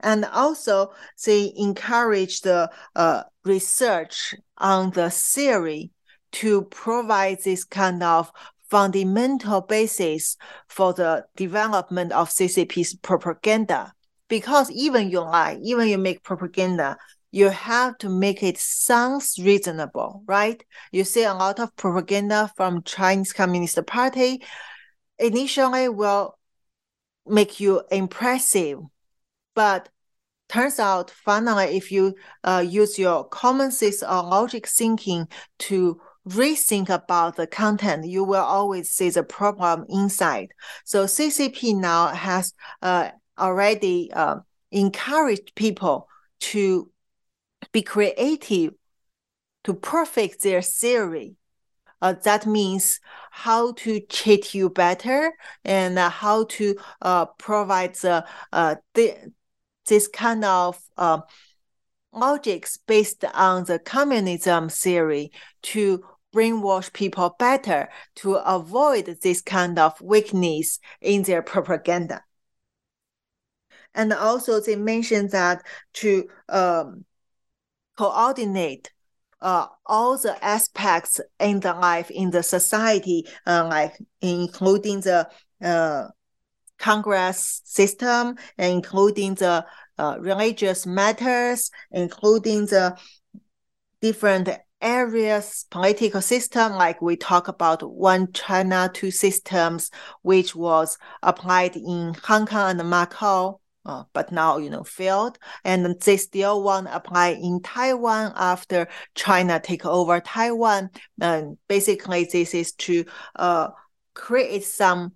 and 0.02 0.26
also 0.26 0.92
they 1.26 1.54
encourage 1.56 2.42
the 2.42 2.70
uh, 2.96 3.24
research 3.46 4.36
on 4.58 4.92
the 4.92 5.10
theory 5.10 5.92
to 6.32 6.64
provide 6.64 7.39
this 7.44 7.64
kind 7.64 8.02
of 8.04 8.32
fundamental 8.70 9.62
basis 9.62 10.38
for 10.68 10.94
the 10.94 11.26
development 11.36 12.12
of 12.12 12.30
CCP's 12.30 12.96
propaganda. 12.96 13.94
because 14.30 14.72
even 14.72 15.10
you 15.10 15.20
lie, 15.20 15.60
even 15.62 15.89
you 15.89 15.98
make 15.98 16.24
propaganda, 16.24 16.96
you 17.32 17.50
have 17.50 17.98
to 18.00 18.10
make 18.10 18.44
it 18.44 18.58
sounds 18.58 19.40
reasonable, 19.42 20.24
right? 20.28 20.64
You 20.92 21.04
see 21.04 21.24
a 21.24 21.34
lot 21.34 21.60
of 21.60 21.76
propaganda 21.76 22.52
from 22.56 22.84
Chinese 22.84 23.34
Communist 23.34 23.86
Party 23.88 24.44
initially 25.18 25.88
will 25.88 26.38
make 27.26 27.60
you 27.60 27.82
impressive, 27.90 28.80
but 29.56 29.90
turns 30.50 30.80
out 30.80 31.10
finally 31.10 31.78
if 31.78 31.92
you 31.92 32.14
uh, 32.44 32.64
use 32.68 33.00
your 33.00 33.24
common 33.24 33.72
sense 33.72 34.04
or 34.04 34.24
logic 34.24 34.68
thinking 34.68 35.28
to 35.60 36.00
rethink 36.28 36.90
about 36.90 37.38
the 37.38 37.48
content, 37.48 38.06
you 38.06 38.24
will 38.24 38.44
always 38.44 38.92
see 38.92 39.10
the 39.10 39.24
problem 39.24 39.86
inside. 39.90 40.50
So 40.84 41.06
CCP 41.06 41.76
now 41.76 42.08
has 42.08 42.54
uh, 42.82 43.10
already 43.40 44.12
uh, 44.12 44.38
encouraged 44.72 45.56
people 45.56 46.08
to 46.42 46.91
be 47.72 47.82
creative 47.82 48.74
to 49.63 49.74
perfect 49.74 50.41
their 50.41 50.61
theory. 50.61 51.36
Uh, 52.01 52.15
that 52.24 52.47
means 52.47 52.99
how 53.30 53.74
to 53.74 53.99
cheat 54.09 54.55
you 54.55 54.69
better 54.69 55.34
and 55.63 55.99
uh, 55.99 56.09
how 56.09 56.45
to 56.45 56.76
uh, 57.01 57.26
provide 57.38 57.93
the, 57.95 58.26
uh, 58.51 58.76
the, 58.95 59.15
this 59.88 60.07
kind 60.07 60.43
of 60.43 60.80
uh, 60.97 61.19
logics 62.11 62.78
based 62.88 63.24
on 63.34 63.65
the 63.65 63.78
communism 63.78 64.67
theory 64.67 65.32
to 65.61 66.03
brainwash 66.34 66.91
people 66.93 67.36
better 67.38 67.89
to 68.15 68.36
avoid 68.36 69.05
this 69.22 69.41
kind 69.41 69.78
of 69.78 69.99
weakness 70.01 70.80
in 71.01 71.24
their 71.24 71.41
propaganda. 71.41 72.24
And 73.93 74.13
also 74.13 74.59
they 74.59 74.76
mentioned 74.76 75.32
that 75.32 75.63
to 75.93 76.28
um, 76.47 77.05
coordinate 77.98 78.92
uh, 79.42 79.68
all 79.86 80.18
the 80.18 80.44
aspects 80.44 81.20
in 81.39 81.60
the 81.60 81.74
life 81.74 82.12
in 82.12 82.30
the 82.30 82.44
society, 82.44 83.26
uh, 83.48 83.68
like 83.68 83.98
including 84.22 85.02
the 85.02 85.28
uh, 85.64 86.08
Congress 86.78 87.62
system, 87.66 88.36
including 88.58 89.36
the 89.36 89.66
uh, 89.98 90.18
religious 90.20 90.86
matters, 90.86 91.72
including 91.92 92.66
the 92.68 92.96
different 94.02 94.50
areas 94.82 95.68
political 95.70 96.22
system 96.22 96.74
like 96.74 97.04
we 97.04 97.16
talk 97.16 97.48
about 97.48 97.84
one 97.84 98.32
china 98.34 98.89
two 98.92 99.12
systems 99.12 99.92
which 100.24 100.56
was 100.56 100.98
applied 101.22 101.76
in 101.76 102.16
hong 102.24 102.48
kong 102.48 102.80
and 102.80 102.82
macau 102.82 103.60
uh, 103.86 104.04
but 104.14 104.32
now 104.32 104.58
you 104.58 104.70
know 104.70 104.84
failed. 104.84 105.38
And 105.64 106.00
they 106.02 106.18
still 106.18 106.64
want 106.64 106.88
to 106.88 106.96
apply 106.96 107.30
in 107.30 107.62
taiwan 107.62 108.34
after 108.36 108.88
china 109.16 109.60
take 109.60 109.86
over 109.86 110.20
taiwan. 110.20 110.90
And 111.20 111.58
basically 111.68 112.28
this 112.32 112.54
is 112.54 112.74
to 112.74 113.06
uh, 113.36 113.70
create 114.14 114.64
some 114.64 115.14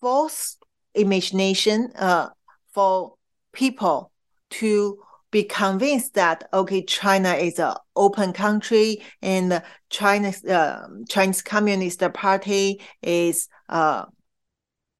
false 0.00 0.56
imagination 0.94 1.90
uh, 1.96 2.28
for 2.72 3.14
people 3.52 4.10
to 4.50 4.98
be 5.30 5.42
convinced 5.42 6.14
that 6.14 6.48
okay, 6.52 6.84
China 6.84 7.32
is 7.32 7.58
an 7.58 7.74
open 7.96 8.32
country 8.32 9.02
and 9.20 9.60
China's 9.90 10.44
uh, 10.44 10.86
Chinese 11.08 11.42
Communist 11.42 12.00
Party 12.12 12.80
is 13.02 13.48
uh, 13.68 14.04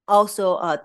also 0.09 0.57
a 0.57 0.83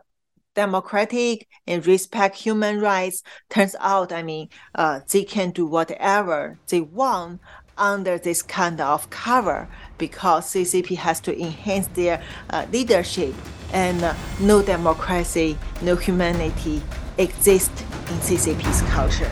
democratic 0.60 1.48
and 1.66 1.88
respect 1.88 2.36
human 2.36 2.82
rights. 2.82 3.24
Turns 3.50 3.78
out, 3.80 4.12
I 4.12 4.24
mean, 4.24 4.50
uh, 4.76 5.00
they 5.10 5.24
can 5.24 5.52
do 5.52 5.66
whatever 5.66 6.60
they 6.68 6.82
want 6.82 7.40
under 7.78 8.18
this 8.18 8.42
kind 8.42 8.82
of 8.82 9.10
cover 9.10 9.70
because 9.98 10.52
CCP 10.52 10.98
has 10.98 11.22
to 11.22 11.32
enhance 11.40 11.88
their 12.00 12.22
uh, 12.50 12.66
leadership 12.74 13.34
and 13.72 14.04
uh, 14.04 14.14
no 14.42 14.62
democracy, 14.62 15.58
no 15.82 15.96
humanity 15.96 16.82
exist 17.18 17.72
in 18.10 18.18
CCP's 18.28 18.82
culture. 18.92 19.32